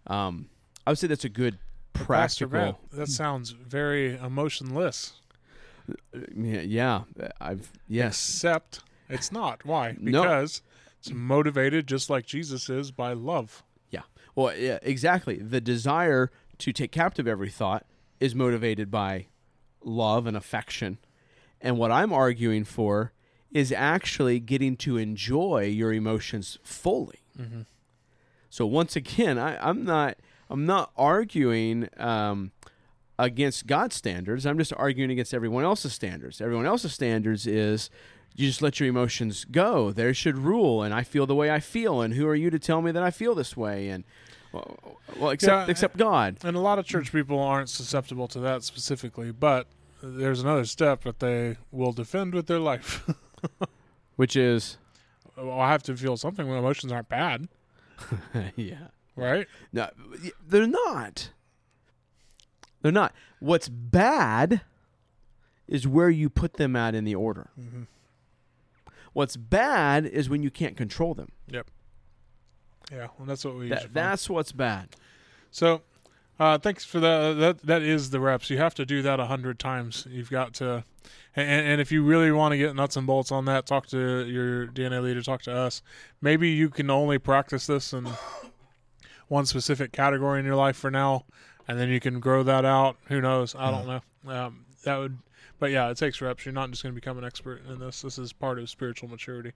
um 0.07 0.49
I 0.87 0.91
would 0.91 0.99
say 0.99 1.07
that's 1.07 1.25
a 1.25 1.29
good 1.29 1.59
practical 1.93 2.79
that 2.93 3.09
sounds 3.09 3.51
very 3.51 4.17
emotionless. 4.17 5.15
yeah, 6.35 6.61
yeah, 6.61 7.03
I've 7.41 7.73
yes. 7.89 8.15
Except 8.29 8.81
it's 9.09 9.33
not. 9.33 9.65
Why? 9.65 9.97
No. 9.99 10.23
Because 10.23 10.63
it's 10.99 11.11
motivated 11.11 11.87
just 11.87 12.11
like 12.11 12.27
Jesus 12.27 12.69
is 12.69 12.91
by 12.91 13.13
love. 13.13 13.65
Yeah. 13.91 14.03
Well, 14.35 14.57
yeah, 14.57 14.79
exactly. 14.83 15.37
The 15.37 15.61
desire 15.61 16.31
to 16.59 16.73
take 16.73 16.93
captive 16.93 17.27
every 17.27 17.51
thought 17.51 17.87
is 18.21 18.35
motivated 18.35 18.91
by 18.91 19.27
love 19.83 20.27
and 20.27 20.37
affection. 20.37 20.99
And 21.61 21.79
what 21.79 21.91
I'm 21.91 22.13
arguing 22.13 22.65
for 22.65 23.13
is 23.51 23.73
actually 23.73 24.41
getting 24.41 24.77
to 24.77 24.97
enjoy 24.97 25.65
your 25.65 25.93
emotions 25.93 26.59
fully. 26.63 27.21
Mm-hmm. 27.39 27.63
So 28.51 28.67
once 28.67 28.97
again, 28.97 29.39
I, 29.39 29.57
I'm 29.67 29.85
not 29.85 30.17
I'm 30.49 30.67
not 30.67 30.93
arguing 30.97 31.89
um, 31.97 32.53
against 33.19 33.67
God's 33.67 33.97
standards. 33.97 34.47
I'm 34.47 34.59
just 34.59 34.73
arguing 34.77 35.11
against 35.11 35.35
everyone 35.35 35.65
else's 35.65 35.93
standards. 35.93 36.41
Everyone 36.41 36.67
else's 36.67 36.93
standards 36.93 37.47
is 37.47 37.91
you 38.35 38.47
just 38.47 38.63
let 38.63 38.79
your 38.79 38.89
emotions 38.89 39.45
go. 39.45 39.93
They 39.93 40.13
should 40.13 40.39
rule, 40.39 40.83
and 40.83 40.95
I 40.95 41.03
feel 41.03 41.27
the 41.27 41.35
way 41.35 41.51
I 41.51 41.61
feel. 41.61 42.01
And 42.03 42.15
who 42.15 42.27
are 42.29 42.35
you 42.35 42.51
to 42.51 42.59
tell 42.59 42.83
me 42.83 42.93
that 42.93 43.03
I 43.03 43.11
feel 43.11 43.35
this 43.35 43.57
way? 43.57 43.89
And 43.89 44.05
well, 44.53 44.99
well 45.19 45.31
except 45.31 45.69
Yeah, 45.69 45.71
except 45.71 45.97
God. 45.97 46.37
And 46.45 46.57
a 46.57 46.61
lot 46.61 46.79
of 46.79 46.85
church 46.85 47.13
people 47.13 47.41
aren't 47.41 47.71
susceptible 47.71 48.29
to 48.29 48.41
that 48.41 48.63
specifically, 48.63 49.33
but 49.33 49.67
there's 50.03 50.43
another 50.43 50.65
step 50.65 51.03
that 51.05 51.21
they 51.21 51.57
will 51.73 51.93
defend 51.93 52.35
with 52.35 52.47
their 52.47 52.61
life. 52.61 53.09
Which 54.17 54.37
is 54.37 54.79
well, 55.37 55.61
I 55.61 55.71
have 55.71 55.83
to 55.85 55.97
feel 55.97 56.17
something 56.17 56.49
when 56.49 56.59
emotions 56.59 56.93
aren't 56.93 57.09
bad, 57.09 57.49
yeah. 58.57 58.89
Right? 59.17 59.47
No, 59.73 59.89
they're 60.47 60.67
not. 60.67 61.31
They're 62.83 62.93
not. 62.93 63.13
What's 63.41 63.69
bad 63.69 64.61
is 65.67 65.89
where 65.89 66.11
you 66.11 66.29
put 66.29 66.55
them 66.55 66.77
at 66.77 66.95
in 66.95 67.05
the 67.05 67.15
order. 67.15 67.51
Mm-hmm. 67.59 67.83
What's 69.13 69.37
bad 69.37 70.07
is 70.07 70.29
when 70.29 70.43
you 70.43 70.51
can't 70.51 70.77
control 70.77 71.15
them. 71.15 71.33
Yep. 71.49 71.71
Yeah, 72.93 73.09
well, 73.19 73.27
that's 73.27 73.45
what 73.45 73.57
we. 73.57 73.69
That, 73.69 73.93
that's 73.93 74.31
what's 74.31 74.53
bad. 74.53 74.91
So, 75.51 75.83
uh, 76.39 76.59
thanks 76.59 76.85
for 76.85 77.01
that. 77.01 77.33
That 77.39 77.63
that 77.67 77.83
is 77.83 78.11
the 78.11 78.21
reps. 78.21 78.51
You 78.51 78.59
have 78.59 78.75
to 78.75 78.87
do 78.87 79.03
that 79.03 79.19
a 79.19 79.27
hundred 79.27 79.59
times. 79.59 80.07
You've 80.09 80.31
got 80.31 80.55
to, 80.55 80.85
and, 81.35 81.67
and 81.67 81.81
if 81.81 81.91
you 81.91 82.05
really 82.05 82.31
want 82.31 82.53
to 82.53 82.59
get 82.59 82.77
nuts 82.77 82.97
and 82.97 83.07
bolts 83.07 83.33
on 83.33 83.47
that, 83.47 83.67
talk 83.67 83.87
to 83.89 84.25
your 84.27 84.67
DNA 84.69 85.03
leader. 85.03 85.23
Talk 85.23 85.43
to 85.43 85.57
us. 85.57 85.83
Maybe 86.21 86.51
you 86.51 86.69
can 86.69 86.91
only 86.91 87.19
practice 87.19 87.67
this 87.67 87.93
in 87.93 88.07
one 89.29 89.47
specific 89.47 89.93
category 89.93 90.41
in 90.41 90.47
your 90.47 90.57
life 90.57 90.77
for 90.77 90.91
now, 90.91 91.25
and 91.67 91.79
then 91.79 91.89
you 91.89 92.01
can 92.01 92.21
grow 92.21 92.43
that 92.43 92.65
out. 92.65 92.97
Who 93.09 93.21
knows? 93.21 93.55
I 93.55 93.71
don't 93.71 93.87
know. 93.87 94.33
Um, 94.33 94.67
that 94.85 94.97
would, 94.97 95.19
but 95.59 95.71
yeah, 95.71 95.91
it 95.91 95.97
takes 95.97 96.21
reps. 96.21 96.45
You're 96.45 96.53
not 96.53 96.71
just 96.71 96.83
going 96.83 96.95
to 96.95 97.01
become 97.01 97.19
an 97.19 97.25
expert 97.25 97.63
in 97.69 97.79
this. 97.79 98.03
This 98.03 98.19
is 98.19 98.33
part 98.33 98.59
of 98.59 98.69
spiritual 98.71 99.09
maturity. 99.09 99.53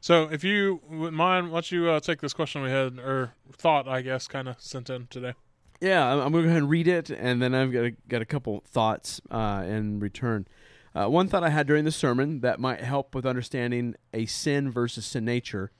So, 0.00 0.28
if 0.30 0.44
you 0.44 0.80
wouldn't 0.88 1.16
mind, 1.16 1.50
why 1.50 1.56
don't 1.56 1.72
you 1.72 1.90
uh, 1.90 2.00
take 2.00 2.20
this 2.20 2.32
question 2.32 2.62
we 2.62 2.70
had 2.70 2.98
or 2.98 3.34
thought, 3.52 3.88
I 3.88 4.00
guess, 4.02 4.26
kind 4.26 4.48
of 4.48 4.60
sent 4.60 4.90
in 4.90 5.06
today. 5.08 5.34
Yeah, 5.80 6.04
I'm 6.04 6.20
I'm 6.20 6.32
gonna 6.32 6.44
go 6.44 6.48
ahead 6.50 6.62
and 6.62 6.70
read 6.70 6.88
it, 6.88 7.10
and 7.10 7.40
then 7.40 7.54
I've 7.54 7.72
got 7.72 7.84
a, 7.84 7.90
got 8.08 8.22
a 8.22 8.26
couple 8.26 8.62
thoughts 8.66 9.20
uh, 9.30 9.64
in 9.66 9.98
return. 9.98 10.46
Uh, 10.94 11.06
one 11.06 11.28
thought 11.28 11.44
I 11.44 11.50
had 11.50 11.66
during 11.66 11.84
the 11.84 11.92
sermon 11.92 12.40
that 12.40 12.58
might 12.58 12.80
help 12.80 13.14
with 13.14 13.24
understanding 13.24 13.94
a 14.12 14.26
sin 14.26 14.70
versus 14.70 15.06
sin 15.06 15.24
nature, 15.24 15.70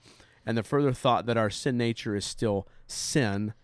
and 0.47 0.57
the 0.57 0.63
further 0.63 0.93
thought 0.93 1.27
that 1.27 1.37
our 1.37 1.51
sin 1.51 1.77
nature 1.77 2.17
is 2.17 2.25
still 2.25 2.67
sin, 2.91 3.55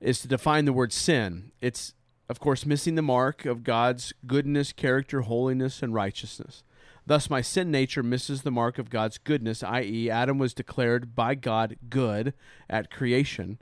is 0.00 0.20
to 0.20 0.28
define 0.28 0.64
the 0.64 0.72
word 0.72 0.92
sin. 0.92 1.52
It's 1.60 1.94
of 2.28 2.40
course 2.40 2.64
missing 2.64 2.94
the 2.94 3.02
mark 3.02 3.44
of 3.44 3.64
God's 3.64 4.12
goodness, 4.26 4.72
character, 4.72 5.22
holiness, 5.22 5.82
and 5.82 5.92
righteousness. 5.92 6.62
Thus, 7.06 7.28
my 7.28 7.40
sin 7.40 7.70
nature 7.70 8.02
misses 8.02 8.42
the 8.42 8.50
mark 8.50 8.78
of 8.78 8.90
God's 8.90 9.18
goodness, 9.18 9.62
i.e., 9.62 10.10
Adam 10.10 10.38
was 10.38 10.54
declared 10.54 11.14
by 11.14 11.34
God 11.34 11.76
good 11.88 12.34
at 12.68 12.90
creation 12.90 13.58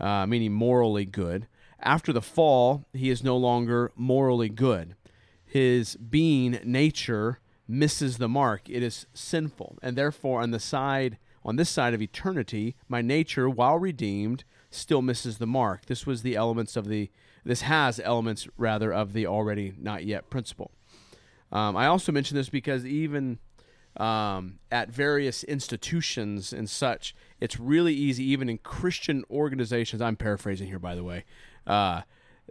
uh, 0.00 0.26
meaning 0.26 0.52
morally 0.52 1.04
good. 1.04 1.46
After 1.78 2.12
the 2.12 2.22
fall, 2.22 2.86
he 2.92 3.10
is 3.10 3.22
no 3.22 3.36
longer 3.36 3.92
morally 3.94 4.48
good. 4.48 4.96
His 5.44 5.96
being 5.96 6.58
nature 6.64 7.40
misses 7.68 8.18
the 8.18 8.28
mark. 8.28 8.68
It 8.68 8.82
is 8.82 9.06
sinful, 9.14 9.78
and 9.82 9.96
therefore, 9.96 10.42
on 10.42 10.50
the 10.50 10.60
side 10.60 11.18
on 11.44 11.56
this 11.56 11.70
side 11.70 11.94
of 11.94 12.02
eternity, 12.02 12.76
my 12.88 13.02
nature, 13.02 13.48
while 13.48 13.78
redeemed, 13.78 14.44
still 14.70 15.02
misses 15.02 15.38
the 15.38 15.46
mark. 15.46 15.86
This 15.86 16.06
was 16.06 16.22
the 16.22 16.36
elements 16.36 16.76
of 16.76 16.88
the. 16.88 17.10
This 17.44 17.62
has 17.62 18.00
elements 18.00 18.46
rather 18.56 18.92
of 18.92 19.12
the 19.12 19.26
already 19.26 19.72
not 19.78 20.04
yet 20.04 20.28
principle. 20.28 20.72
Um, 21.50 21.76
I 21.76 21.86
also 21.86 22.12
mention 22.12 22.36
this 22.36 22.48
because 22.48 22.84
even 22.84 23.38
um, 23.96 24.58
at 24.70 24.90
various 24.90 25.42
institutions 25.44 26.52
and 26.52 26.68
such, 26.68 27.14
it's 27.40 27.58
really 27.58 27.94
easy, 27.94 28.24
even 28.24 28.48
in 28.48 28.58
Christian 28.58 29.24
organizations. 29.30 30.00
I'm 30.00 30.16
paraphrasing 30.16 30.68
here, 30.68 30.78
by 30.78 30.94
the 30.94 31.02
way, 31.02 31.24
uh, 31.66 32.02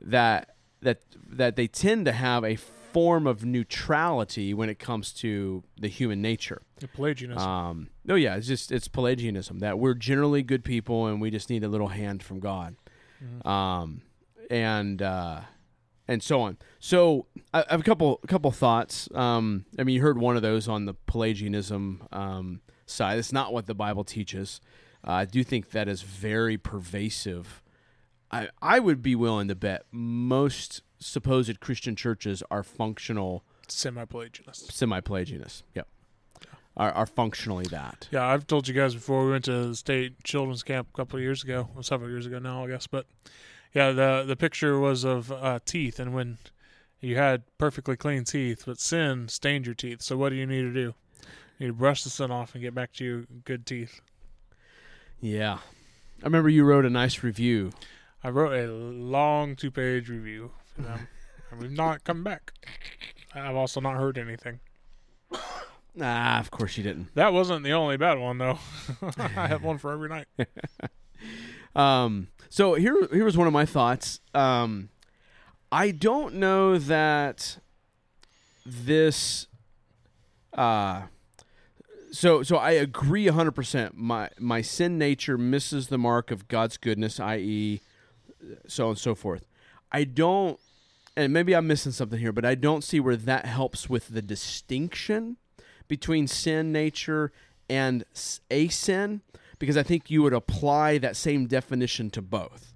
that 0.02 0.56
that 0.82 1.02
that 1.30 1.56
they 1.56 1.68
tend 1.68 2.06
to 2.06 2.12
have 2.12 2.44
a 2.44 2.58
form 2.92 3.28
of 3.28 3.46
neutrality 3.46 4.54
when 4.54 4.70
it 4.70 4.80
comes 4.80 5.14
to 5.14 5.64
the 5.80 5.88
human 5.88 6.22
nature. 6.22 6.62
The 6.80 6.88
Pelagianism. 6.88 7.48
Um, 7.48 7.90
oh 8.08 8.16
yeah, 8.16 8.36
it's 8.36 8.48
just 8.48 8.72
it's 8.72 8.88
Pelagianism 8.88 9.60
that 9.60 9.80
we're 9.80 9.94
generally 9.94 10.44
good 10.44 10.64
people 10.64 11.08
and 11.08 11.22
we 11.22 11.30
just 11.30 11.50
need 11.50 11.64
a 11.64 11.68
little 11.68 11.90
hand 11.90 12.24
from 12.24 12.40
God, 12.40 12.76
um, 13.46 14.02
and 14.50 15.02
uh, 15.02 15.42
and 16.08 16.24
so 16.24 16.42
on. 16.42 16.58
So 16.80 17.28
I, 17.54 17.62
I 17.62 17.72
have 17.72 17.82
a 17.82 17.84
couple 17.84 18.20
a 18.24 18.28
couple 18.28 18.52
thoughts. 18.52 19.10
Um, 19.14 19.66
I 19.78 19.84
mean, 19.84 19.96
you 19.96 20.02
heard 20.02 20.18
one 20.18 20.36
of 20.36 20.42
those 20.42 20.68
on 20.68 20.86
the 20.86 20.94
Pelagianism 20.94 22.08
um, 22.12 22.62
side. 22.86 23.20
It's 23.20 23.34
not 23.34 23.54
what 23.54 23.68
the 23.68 23.76
Bible 23.76 24.04
teaches. 24.04 24.60
Uh, 25.08 25.12
I 25.12 25.26
do 25.26 25.44
think 25.44 25.72
that 25.72 25.88
is 25.88 26.02
very 26.02 26.58
pervasive. 26.58 27.62
I 28.32 28.50
I 28.62 28.80
would 28.80 29.02
be 29.02 29.16
willing 29.16 29.48
to 29.48 29.56
bet 29.56 29.84
most 29.92 30.82
supposed 31.00 31.60
Christian 31.60 31.96
churches 31.96 32.44
are 32.52 32.64
functional 32.64 33.44
Semi-Pelagianists. 33.68 34.72
semi-Pelagianists. 34.72 35.64
Yep. 35.76 35.88
Are, 36.78 36.92
are 36.92 37.06
functionally 37.06 37.66
that. 37.66 38.08
Yeah, 38.12 38.26
I've 38.26 38.48
told 38.48 38.68
you 38.68 38.74
guys 38.74 38.94
before. 38.94 39.26
We 39.26 39.32
went 39.32 39.46
to 39.46 39.68
the 39.68 39.76
state 39.76 40.24
children's 40.24 40.64
camp 40.64 40.88
a 40.94 40.98
couple 40.98 41.18
of 41.18 41.24
years 41.24 41.44
ago, 41.44 41.68
well, 41.74 41.84
several 41.84 42.10
years 42.10 42.26
ago 42.26 42.40
now, 42.40 42.64
I 42.64 42.70
guess. 42.70 42.88
But 42.88 43.06
yeah, 43.74 43.92
the 43.92 44.24
the 44.26 44.38
picture 44.38 44.80
was 44.80 45.04
of 45.04 45.32
uh, 45.32 45.60
teeth, 45.66 46.00
and 46.00 46.14
when 46.14 46.38
you 47.02 47.18
had 47.18 47.44
perfectly 47.58 47.98
clean 47.98 48.24
teeth, 48.24 48.64
but 48.66 48.80
sin 48.80 49.28
stained 49.28 49.66
your 49.66 49.76
teeth. 49.76 50.02
So 50.02 50.16
what 50.16 50.30
do 50.30 50.36
you 50.36 50.46
need 50.46 50.62
to 50.62 50.74
do? 50.74 50.94
You 51.58 51.68
need 51.68 51.68
to 51.68 51.74
brush 51.74 52.04
the 52.04 52.10
sin 52.10 52.32
off 52.32 52.54
and 52.54 52.62
get 52.62 52.74
back 52.74 52.94
to 52.94 53.06
your 53.06 53.26
good 53.44 53.66
teeth. 53.66 54.00
Yeah. 55.20 55.60
I 56.22 56.26
remember 56.26 56.50
you 56.50 56.64
wrote 56.64 56.86
a 56.86 56.90
nice 56.90 57.24
review. 57.24 57.72
I 58.24 58.30
wrote 58.30 58.54
a 58.54 58.72
long 58.72 59.56
two 59.56 59.72
page 59.72 60.10
review 60.10 60.52
for 60.84 61.08
and 61.52 61.62
we've 61.62 61.72
not 61.72 62.04
come 62.04 62.24
back. 62.24 62.54
I've 63.34 63.56
also 63.56 63.82
not 63.82 63.96
heard 63.96 64.18
anything. 64.18 64.60
Ah, 66.02 66.40
of 66.40 66.50
course 66.50 66.78
you 66.78 66.84
didn't. 66.84 67.14
That 67.16 67.34
wasn't 67.34 67.64
the 67.64 67.72
only 67.72 67.98
bad 67.98 68.20
one 68.20 68.38
though. 68.38 68.60
I 69.18 69.48
have 69.48 69.64
one 69.70 69.80
for 69.80 69.92
every 69.92 70.08
night. 70.08 70.28
Um, 71.76 72.30
so 72.50 72.74
here, 72.74 72.96
here 73.12 73.26
was 73.26 73.38
one 73.38 73.48
of 73.48 73.54
my 73.54 73.66
thoughts. 73.66 74.22
Um, 74.34 74.90
I 75.72 75.92
don't 75.92 76.36
know 76.36 76.78
that 76.78 77.60
this. 78.66 79.48
Uh, 80.54 81.04
so 82.12 82.42
so 82.42 82.58
I 82.58 82.72
agree 82.72 83.28
hundred 83.28 83.52
percent. 83.52 83.96
My 83.96 84.30
my 84.40 84.62
sin 84.62 84.98
nature 84.98 85.38
misses 85.38 85.90
the 85.90 85.98
mark 85.98 86.32
of 86.32 86.48
God's 86.48 86.78
goodness, 86.78 87.20
i.e., 87.20 87.82
so 88.68 88.86
on 88.86 88.90
and 88.92 89.00
so 89.00 89.14
forth. 89.14 89.46
I 89.92 90.04
don't, 90.04 90.60
and 91.20 91.34
maybe 91.34 91.56
I'm 91.56 91.68
missing 91.68 91.92
something 91.92 92.20
here, 92.20 92.32
but 92.32 92.46
I 92.46 92.56
don't 92.56 92.84
see 92.84 93.00
where 93.00 93.16
that 93.18 93.46
helps 93.46 93.90
with 93.90 94.08
the 94.10 94.22
distinction 94.22 95.38
between 95.88 96.28
sin 96.28 96.72
nature 96.72 97.32
and 97.70 98.04
a 98.50 98.68
sin, 98.70 99.22
because 99.60 99.76
I 99.78 99.84
think 99.84 100.10
you 100.10 100.24
would 100.24 100.34
apply 100.34 100.98
that 101.00 101.16
same 101.16 101.46
definition 101.46 102.10
to 102.12 102.22
both. 102.22 102.74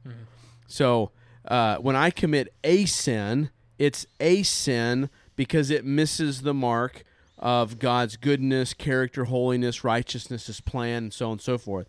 So 0.67 1.11
uh, 1.47 1.77
when 1.77 1.95
I 1.95 2.09
commit 2.09 2.53
a 2.63 2.85
sin, 2.85 3.49
it's 3.79 4.05
a 4.19 4.43
sin 4.43 5.09
because 5.35 5.69
it 5.69 5.85
misses 5.85 6.41
the 6.41 6.53
mark 6.53 7.03
of 7.39 7.79
God's 7.79 8.17
goodness, 8.17 8.73
character, 8.73 9.25
holiness, 9.25 9.83
righteousness, 9.83 10.47
His 10.47 10.61
plan, 10.61 11.03
and 11.03 11.13
so 11.13 11.27
on 11.27 11.31
and 11.33 11.41
so 11.41 11.57
forth. 11.57 11.87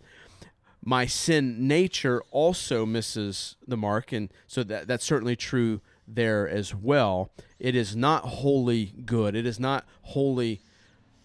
My 0.83 1.05
sin 1.05 1.67
nature 1.67 2.21
also 2.31 2.85
misses 2.85 3.55
the 3.67 3.77
mark, 3.77 4.11
and 4.11 4.31
so 4.47 4.63
that 4.63 4.87
that's 4.87 5.05
certainly 5.05 5.35
true 5.35 5.81
there 6.07 6.47
as 6.47 6.73
well. 6.75 7.31
It 7.59 7.75
is 7.75 7.95
not 7.95 8.23
wholly 8.25 8.93
good. 9.05 9.35
It 9.35 9.45
is 9.45 9.59
not 9.59 9.85
wholly 10.01 10.61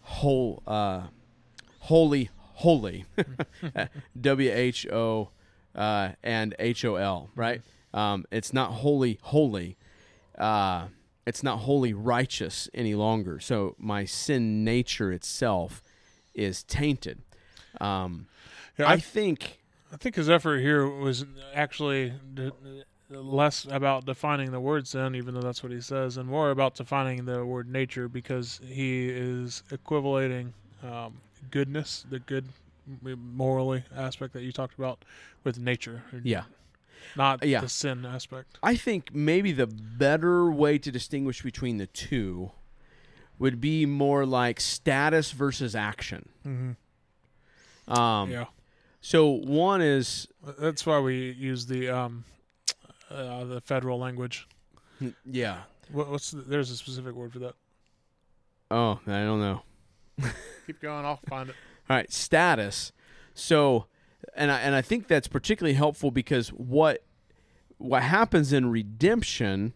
whole, 0.03 0.63
uh, 0.67 1.03
holy, 1.81 2.31
holy. 2.55 3.05
W 4.21 4.51
H 4.53 4.87
O 4.91 5.31
uh, 5.75 6.11
and 6.23 6.55
H 6.59 6.85
O 6.85 6.97
L. 6.97 7.31
Right? 7.35 7.63
Um, 7.93 8.25
it's 8.31 8.53
not 8.53 8.73
wholly 8.73 9.19
holy. 9.23 9.77
Uh, 10.39 10.87
it's 11.27 11.43
not 11.43 11.61
wholly 11.61 11.93
righteous 11.93 12.69
any 12.73 12.95
longer. 12.95 13.41
So 13.41 13.75
my 13.79 14.05
sin 14.05 14.65
nature 14.65 15.13
itself 15.13 15.83
is 16.35 16.63
tainted. 16.63 17.21
Um, 17.81 18.27
Yeah, 18.79 18.87
I 18.89 18.93
I, 18.95 18.99
think. 18.99 19.61
I 19.93 19.97
think 19.97 20.15
his 20.17 20.31
effort 20.31 20.61
here 20.61 20.89
was 20.89 21.25
actually 21.55 22.15
less 23.11 23.67
about 23.69 24.07
defining 24.07 24.53
the 24.53 24.61
word 24.61 24.87
sin, 24.87 25.15
even 25.15 25.35
though 25.35 25.41
that's 25.41 25.63
what 25.63 25.73
he 25.73 25.81
says, 25.81 26.17
and 26.17 26.29
more 26.29 26.51
about 26.51 26.75
defining 26.75 27.25
the 27.25 27.45
word 27.45 27.71
nature 27.71 28.09
because 28.09 28.61
he 28.65 29.09
is 29.09 29.63
equivalating 29.71 30.55
um, 30.83 31.21
goodness, 31.51 32.07
the 32.09 32.21
good 32.21 32.47
morally 33.03 33.85
aspect 33.97 34.33
that 34.33 34.43
you 34.43 34.53
talked 34.53 34.79
about, 34.79 35.05
with 35.45 35.59
nature. 35.59 36.03
Yeah. 36.23 36.45
Not 37.17 37.45
Yeah. 37.45 37.61
the 37.61 37.69
sin 37.69 38.05
aspect. 38.07 38.59
I 38.63 38.77
think 38.77 39.15
maybe 39.15 39.53
the 39.53 39.67
better 39.67 40.51
way 40.51 40.79
to 40.79 40.91
distinguish 40.91 41.43
between 41.43 41.79
the 41.79 41.87
two 41.87 42.53
would 43.39 43.61
be 43.61 43.87
more 43.87 44.27
like 44.27 44.61
status 44.61 45.33
versus 45.33 45.75
action. 45.75 46.29
Mm-hmm. 46.47 47.93
Um, 47.93 48.31
yeah. 48.31 48.47
So 49.01 49.29
one 49.29 49.81
is 49.81 50.29
That's 50.59 50.85
why 50.85 51.01
we 51.01 51.33
use 51.33 51.67
the 51.67 51.89
um, 51.89 52.25
uh, 53.11 53.45
the 53.45 53.61
federal 53.61 53.99
language. 53.99 54.47
yeah. 55.25 55.63
What, 55.93 56.11
what's 56.11 56.31
the, 56.31 56.43
there's 56.43 56.71
a 56.71 56.77
specific 56.77 57.15
word 57.15 57.33
for 57.33 57.41
that? 57.41 57.55
Oh, 58.71 59.01
I 59.07 59.25
don't 59.25 59.41
know. 59.41 59.63
Keep 60.67 60.81
going. 60.81 61.05
I'll 61.05 61.21
find 61.29 61.49
it. 61.49 61.57
All 61.89 61.97
right, 61.97 62.13
status. 62.13 62.93
So, 63.35 63.87
and 64.37 64.51
I 64.51 64.61
and 64.61 64.75
I 64.75 64.83
think 64.83 65.09
that's 65.09 65.27
particularly 65.27 65.75
helpful 65.75 66.11
because 66.11 66.51
what 66.51 67.03
what 67.79 68.03
happens 68.03 68.53
in 68.53 68.71
redemption 68.71 69.73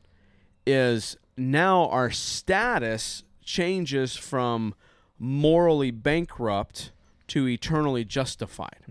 is 0.67 1.17
now 1.37 1.89
our 1.89 2.11
status 2.11 3.25
changes 3.43 4.17
from 4.17 4.75
morally 5.19 5.91
bankrupt 5.91 6.93
to 7.29 7.49
eternally 7.49 8.05
justified. 8.05 8.85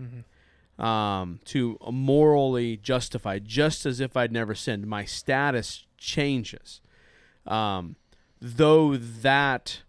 Um, 0.76 1.38
to 1.44 1.78
morally 1.88 2.76
justify, 2.76 3.38
just 3.38 3.86
as 3.86 4.00
if 4.00 4.16
I'd 4.16 4.32
never 4.32 4.56
sinned. 4.56 4.88
My 4.88 5.04
status 5.04 5.86
changes. 5.98 6.80
Um, 7.46 7.94
though 8.44 8.94
that 8.94 9.80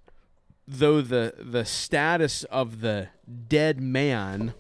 though 0.66 1.02
the 1.02 1.34
the 1.38 1.66
status 1.66 2.46
of 2.46 2.80
the 2.80 3.10
dead 3.50 3.82
man 3.82 4.54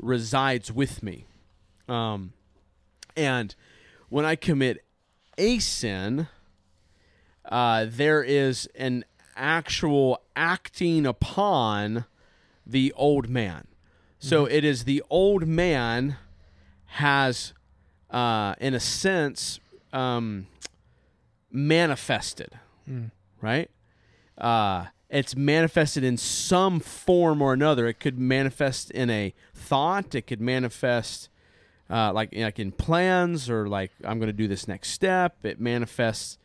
resides 0.00 0.72
with 0.72 1.02
me 1.02 1.26
um 1.86 2.32
and 3.14 3.54
when 4.08 4.24
i 4.24 4.34
commit 4.34 4.82
a 5.36 5.58
sin 5.58 6.28
uh 7.44 7.84
there 7.86 8.22
is 8.22 8.66
an 8.74 9.04
actual 9.36 10.22
acting 10.34 11.04
upon 11.04 12.06
the 12.66 12.90
old 12.96 13.28
man 13.28 13.66
so 14.20 14.44
it 14.44 14.64
is 14.64 14.84
the 14.84 15.02
old 15.10 15.46
man 15.46 16.16
has 16.86 17.52
uh 18.10 18.54
in 18.60 18.74
a 18.74 18.80
sense 18.80 19.58
um 19.92 20.46
manifested 21.50 22.52
right 23.40 23.70
uh, 24.38 24.86
it's 25.10 25.36
manifested 25.36 26.02
in 26.02 26.16
some 26.16 26.80
form 26.80 27.42
or 27.42 27.52
another. 27.52 27.86
It 27.86 28.00
could 28.00 28.18
manifest 28.18 28.90
in 28.90 29.10
a 29.10 29.34
thought. 29.54 30.14
It 30.14 30.22
could 30.22 30.40
manifest 30.40 31.28
uh, 31.90 32.12
like 32.12 32.34
like 32.34 32.58
in 32.58 32.72
plans 32.72 33.50
or 33.50 33.68
like 33.68 33.90
I'm 34.04 34.18
going 34.18 34.28
to 34.28 34.32
do 34.32 34.48
this 34.48 34.66
next 34.66 34.90
step. 34.90 35.44
It 35.44 35.60
manifests 35.60 36.38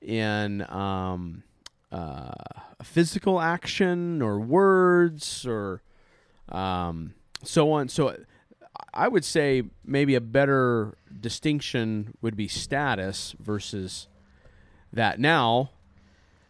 in 0.00 0.62
um, 0.70 1.42
uh, 1.92 2.32
a 2.80 2.84
physical 2.84 3.40
action 3.40 4.20
or 4.22 4.40
words 4.40 5.46
or 5.46 5.82
um, 6.48 7.14
so 7.42 7.72
on. 7.72 7.88
So 7.88 8.16
I 8.92 9.08
would 9.08 9.24
say 9.24 9.62
maybe 9.84 10.14
a 10.14 10.20
better 10.20 10.96
distinction 11.20 12.14
would 12.22 12.36
be 12.36 12.48
status 12.48 13.34
versus 13.38 14.08
that. 14.92 15.18
Now, 15.18 15.70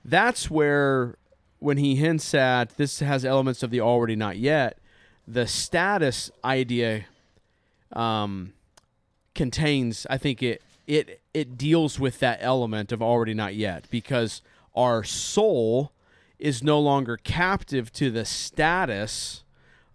that's 0.05 0.51
where 0.51 1.16
when 1.59 1.79
he 1.79 1.96
hints 1.96 2.35
at 2.35 2.77
this 2.77 3.01
has 3.01 3.25
elements 3.25 3.62
of 3.62 3.70
the 3.70 3.81
already 3.81 4.14
not 4.14 4.37
yet 4.37 4.79
the 5.27 5.46
status 5.46 6.31
idea 6.44 7.05
um, 7.92 8.53
contains 9.35 10.07
i 10.09 10.16
think 10.16 10.42
it 10.42 10.62
it 10.87 11.20
it 11.35 11.59
deals 11.59 11.99
with 11.99 12.20
that 12.20 12.38
element 12.40 12.92
of 12.92 13.03
already 13.03 13.35
not 13.35 13.55
yet 13.55 13.87
because 13.90 14.42
our 14.75 15.03
soul 15.03 15.92
is 16.38 16.62
no 16.62 16.79
longer 16.79 17.16
captive 17.16 17.92
to 17.92 18.11
the 18.11 18.25
status 18.25 19.42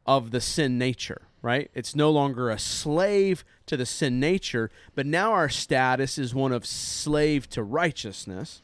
of 0.05 0.31
the 0.31 0.41
sin 0.41 0.77
nature 0.77 1.23
right? 1.43 1.71
It's 1.73 1.95
no 1.95 2.11
longer 2.11 2.51
a 2.51 2.59
slave 2.59 3.43
to 3.65 3.75
the 3.75 3.85
sin 3.85 4.19
nature 4.19 4.69
but 4.95 5.05
now 5.05 5.31
our 5.31 5.49
status 5.49 6.17
is 6.17 6.35
one 6.35 6.51
of 6.51 6.65
slave 6.65 7.49
to 7.51 7.63
righteousness. 7.63 8.61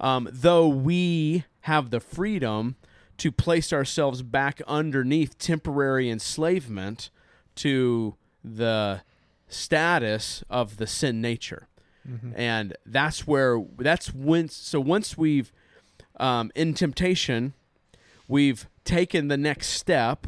Um, 0.00 0.28
though 0.30 0.68
we 0.68 1.44
have 1.62 1.90
the 1.90 2.00
freedom 2.00 2.76
to 3.18 3.30
place 3.30 3.72
ourselves 3.72 4.22
back 4.22 4.60
underneath 4.66 5.38
temporary 5.38 6.10
enslavement 6.10 7.10
to 7.56 8.16
the 8.42 9.02
status 9.48 10.42
of 10.50 10.76
the 10.76 10.86
sin 10.86 11.20
nature. 11.20 11.68
And 12.36 12.76
that's 12.84 13.26
where, 13.26 13.62
that's 13.78 14.12
when, 14.12 14.48
so 14.48 14.78
once 14.80 15.16
we've, 15.16 15.52
um, 16.20 16.52
in 16.54 16.74
temptation, 16.74 17.54
we've 18.28 18.68
taken 18.84 19.28
the 19.28 19.36
next 19.36 19.68
step. 19.68 20.26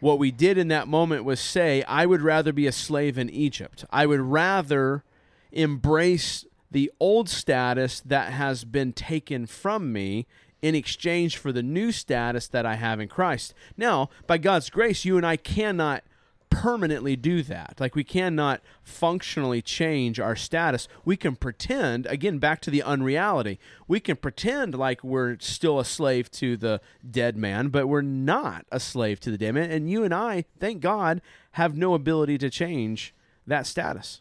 What 0.00 0.18
we 0.18 0.30
did 0.30 0.56
in 0.56 0.68
that 0.68 0.88
moment 0.88 1.24
was 1.24 1.40
say, 1.40 1.82
I 1.82 2.06
would 2.06 2.22
rather 2.22 2.52
be 2.52 2.66
a 2.66 2.72
slave 2.72 3.18
in 3.18 3.28
Egypt. 3.30 3.84
I 3.90 4.06
would 4.06 4.20
rather 4.20 5.04
embrace 5.52 6.46
the 6.70 6.90
old 7.00 7.28
status 7.28 8.00
that 8.00 8.32
has 8.32 8.64
been 8.64 8.92
taken 8.92 9.46
from 9.46 9.92
me 9.92 10.26
in 10.62 10.74
exchange 10.74 11.36
for 11.36 11.52
the 11.52 11.62
new 11.62 11.90
status 11.92 12.46
that 12.48 12.66
I 12.66 12.74
have 12.74 13.00
in 13.00 13.08
Christ. 13.08 13.54
Now, 13.76 14.10
by 14.26 14.38
God's 14.38 14.70
grace, 14.70 15.04
you 15.04 15.16
and 15.16 15.26
I 15.26 15.36
cannot 15.36 16.04
permanently 16.50 17.16
do 17.16 17.42
that. 17.44 17.76
Like 17.78 17.94
we 17.94 18.04
cannot 18.04 18.60
functionally 18.82 19.62
change 19.62 20.20
our 20.20 20.36
status. 20.36 20.88
We 21.04 21.16
can 21.16 21.36
pretend, 21.36 22.06
again, 22.06 22.38
back 22.38 22.60
to 22.62 22.70
the 22.70 22.82
unreality, 22.82 23.58
we 23.88 24.00
can 24.00 24.16
pretend 24.16 24.74
like 24.74 25.02
we're 25.02 25.38
still 25.40 25.78
a 25.78 25.84
slave 25.84 26.30
to 26.32 26.56
the 26.56 26.80
dead 27.08 27.36
man, 27.36 27.68
but 27.68 27.86
we're 27.86 28.02
not 28.02 28.66
a 28.70 28.80
slave 28.80 29.20
to 29.20 29.30
the 29.30 29.38
dead 29.38 29.54
man. 29.54 29.70
And 29.70 29.88
you 29.90 30.04
and 30.04 30.12
I, 30.12 30.44
thank 30.58 30.80
God, 30.80 31.22
have 31.52 31.76
no 31.76 31.94
ability 31.94 32.36
to 32.38 32.50
change 32.50 33.14
that 33.46 33.66
status. 33.66 34.20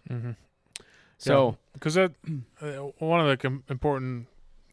So, 1.18 1.58
because 1.74 1.96
that 1.96 2.14
uh, 2.62 2.68
one 3.00 3.20
of 3.20 3.28
the 3.28 3.36
com- 3.38 3.64
important 3.70 4.28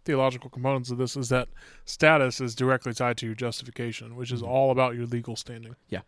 theological 0.05 0.49
components 0.49 0.91
of 0.91 0.99
this 0.99 1.17
is 1.17 1.31
that 1.31 1.49
status 1.85 2.41
is 2.41 2.55
directly 2.55 2.95
tied 2.95 3.17
to 3.17 3.27
your 3.27 3.35
justification, 3.35 4.15
which 4.15 4.31
is 4.31 4.43
all 4.43 4.71
about 4.71 4.95
your 4.95 5.07
legal 5.07 5.35
standing. 5.35 5.73
Mm-hmm. 5.73 5.95
Yeah. 5.95 6.03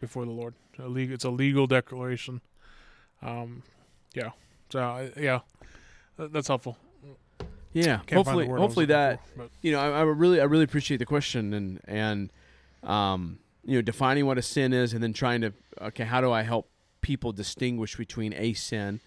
before 0.00 0.24
the 0.24 0.30
Lord, 0.30 0.54
it's 0.84 1.24
a 1.24 1.30
legal 1.30 1.66
declaration. 1.66 2.40
Um, 3.22 3.62
yeah, 4.14 4.30
so 4.70 4.80
uh, 4.80 5.08
yeah, 5.16 5.40
that's 6.16 6.48
helpful. 6.48 6.76
yeah, 7.72 7.98
Can't 8.06 8.12
hopefully, 8.12 8.44
the 8.44 8.50
word 8.50 8.56
I 8.56 8.60
was 8.60 8.68
hopefully 8.68 8.86
that 8.86 9.20
for, 9.36 9.48
you 9.62 9.72
know, 9.72 9.80
I, 9.80 9.98
I 9.98 10.02
really, 10.02 10.40
I 10.40 10.44
really 10.44 10.64
appreciate 10.64 10.96
the 10.98 11.06
question 11.06 11.52
and 11.54 11.80
and 11.84 12.32
um, 12.82 13.38
you 13.64 13.76
know, 13.76 13.82
defining 13.82 14.26
what 14.26 14.38
a 14.38 14.42
sin 14.42 14.72
is, 14.72 14.92
and 14.94 15.02
then 15.02 15.12
trying 15.12 15.42
to 15.42 15.52
okay, 15.80 16.04
how 16.04 16.20
do 16.20 16.32
I 16.32 16.42
help 16.42 16.70
people 17.02 17.32
distinguish 17.32 17.96
between 17.96 18.32
a 18.34 18.52
sin 18.54 19.00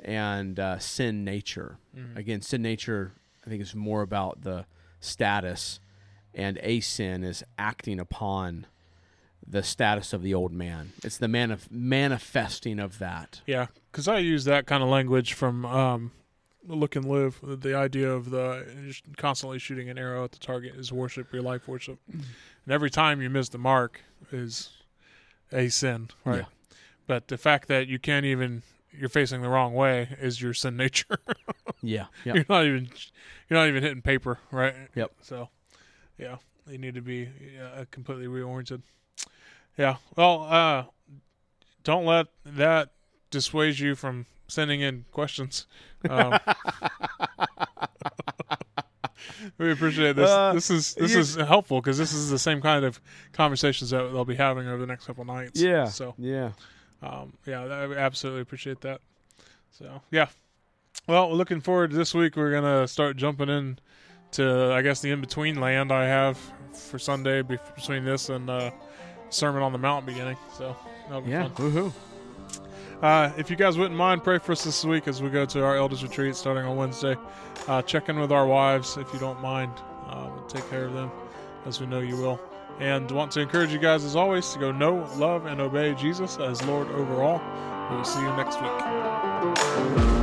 and 0.00 0.58
uh, 0.58 0.78
sin 0.78 1.24
nature? 1.24 1.78
Mhm. 1.96 2.16
Again, 2.16 2.40
sin 2.42 2.62
nature, 2.62 3.12
I 3.46 3.50
think, 3.50 3.62
is 3.62 3.74
more 3.74 4.02
about 4.02 4.42
the 4.42 4.66
status, 5.00 5.78
and 6.34 6.58
a 6.62 6.80
sin 6.80 7.22
is 7.22 7.44
acting 7.56 8.00
upon 8.00 8.66
the 9.46 9.62
status 9.62 10.12
of 10.12 10.22
the 10.22 10.34
old 10.34 10.52
man. 10.52 10.92
It's 11.02 11.18
the 11.18 11.26
manif- 11.26 11.70
manifesting 11.70 12.78
of 12.78 12.98
that. 12.98 13.40
Yeah, 13.46 13.66
because 13.90 14.08
I 14.08 14.18
use 14.18 14.44
that 14.44 14.66
kind 14.66 14.82
of 14.82 14.88
language 14.88 15.34
from 15.34 15.64
um, 15.66 16.12
look 16.66 16.96
and 16.96 17.04
live. 17.04 17.38
The 17.42 17.74
idea 17.76 18.10
of 18.10 18.30
the 18.30 18.94
constantly 19.16 19.58
shooting 19.58 19.88
an 19.88 19.98
arrow 19.98 20.24
at 20.24 20.32
the 20.32 20.38
target 20.38 20.74
is 20.76 20.92
worship, 20.92 21.32
your 21.32 21.42
life 21.42 21.68
worship, 21.68 21.98
and 22.12 22.24
every 22.68 22.90
time 22.90 23.20
you 23.20 23.30
miss 23.30 23.48
the 23.50 23.58
mark 23.58 24.00
is 24.32 24.70
a 25.52 25.68
sin, 25.68 26.08
right? 26.24 26.38
Yeah. 26.38 26.76
But 27.06 27.28
the 27.28 27.36
fact 27.36 27.68
that 27.68 27.86
you 27.86 27.98
can't 27.98 28.24
even 28.24 28.62
you're 28.90 29.08
facing 29.08 29.42
the 29.42 29.48
wrong 29.48 29.74
way 29.74 30.08
is 30.20 30.40
your 30.40 30.54
sin 30.54 30.76
nature. 30.76 31.18
Yeah. 31.82 32.06
Yeah. 32.24 32.34
you're 32.34 32.46
not 32.48 32.64
even 32.64 32.88
you're 33.48 33.58
not 33.60 33.68
even 33.68 33.82
hitting 33.82 34.00
paper, 34.00 34.38
right? 34.50 34.74
Yep. 34.94 35.12
So, 35.20 35.50
yeah, 36.16 36.36
you 36.66 36.78
need 36.78 36.94
to 36.94 37.02
be 37.02 37.28
uh, 37.62 37.84
completely 37.90 38.26
reoriented. 38.26 38.80
Yeah. 39.76 39.96
Well, 40.16 40.46
uh, 40.48 40.84
don't 41.82 42.04
let 42.04 42.26
that 42.44 42.90
dissuade 43.30 43.78
you 43.78 43.94
from 43.94 44.26
sending 44.46 44.80
in 44.80 45.04
questions. 45.12 45.66
Um, 46.08 46.38
we 49.58 49.72
appreciate 49.72 50.16
this. 50.16 50.30
Uh, 50.30 50.52
this 50.52 50.70
is 50.70 50.94
this 50.94 51.14
is 51.14 51.34
helpful 51.36 51.80
because 51.80 51.98
this 51.98 52.12
is 52.12 52.30
the 52.30 52.38
same 52.38 52.60
kind 52.60 52.84
of 52.84 53.00
conversations 53.32 53.90
that 53.90 54.02
they'll 54.12 54.24
be 54.24 54.34
having 54.36 54.66
over 54.68 54.78
the 54.78 54.86
next 54.86 55.06
couple 55.06 55.24
nights. 55.24 55.60
Yeah. 55.60 55.86
So 55.86 56.14
Yeah. 56.18 56.52
um, 57.02 57.32
yeah, 57.46 57.62
I 57.62 57.92
absolutely 57.96 58.42
appreciate 58.42 58.80
that. 58.82 59.00
So 59.70 60.02
yeah, 60.10 60.28
well, 61.08 61.34
looking 61.34 61.60
forward 61.60 61.90
to 61.90 61.96
this 61.96 62.14
week. 62.14 62.36
We're 62.36 62.52
gonna 62.52 62.86
start 62.86 63.16
jumping 63.16 63.48
in 63.48 63.78
to 64.32 64.72
I 64.72 64.82
guess 64.82 65.00
the 65.00 65.10
in 65.10 65.20
between 65.20 65.60
land 65.60 65.92
I 65.92 66.06
have 66.06 66.38
for 66.72 66.98
Sunday 66.98 67.42
be- 67.42 67.58
between 67.76 68.04
this 68.04 68.28
and 68.28 68.50
uh, 68.50 68.70
Sermon 69.34 69.62
on 69.62 69.72
the 69.72 69.78
Mount 69.78 70.06
beginning. 70.06 70.36
So 70.56 70.76
that'll 71.08 71.20
be 71.22 71.30
Yeah. 71.32 71.48
fun. 71.48 71.72
Woohoo. 71.72 71.92
Uh, 73.02 73.30
if 73.36 73.50
you 73.50 73.56
guys 73.56 73.76
wouldn't 73.76 73.96
mind, 73.96 74.22
pray 74.24 74.38
for 74.38 74.52
us 74.52 74.64
this 74.64 74.84
week 74.84 75.08
as 75.08 75.20
we 75.22 75.28
go 75.28 75.44
to 75.44 75.62
our 75.64 75.76
elders 75.76 76.02
retreat 76.02 76.34
starting 76.36 76.64
on 76.64 76.76
Wednesday. 76.76 77.16
Uh, 77.68 77.82
check 77.82 78.08
in 78.08 78.18
with 78.18 78.32
our 78.32 78.46
wives 78.46 78.96
if 78.96 79.12
you 79.12 79.18
don't 79.18 79.40
mind. 79.42 79.72
Um, 80.08 80.30
take 80.48 80.68
care 80.70 80.84
of 80.84 80.94
them 80.94 81.10
as 81.66 81.80
we 81.80 81.86
know 81.86 82.00
you 82.00 82.16
will. 82.16 82.40
And 82.80 83.10
want 83.10 83.30
to 83.32 83.40
encourage 83.40 83.72
you 83.72 83.78
guys 83.78 84.04
as 84.04 84.16
always 84.16 84.50
to 84.52 84.58
go 84.58 84.72
know, 84.72 85.08
love, 85.16 85.46
and 85.46 85.60
obey 85.60 85.94
Jesus 85.94 86.38
as 86.38 86.62
Lord 86.64 86.88
over 86.92 87.22
all. 87.22 87.40
We 87.90 87.96
will 87.96 88.04
see 88.04 88.20
you 88.20 88.28
next 88.36 88.60
week. 88.62 90.13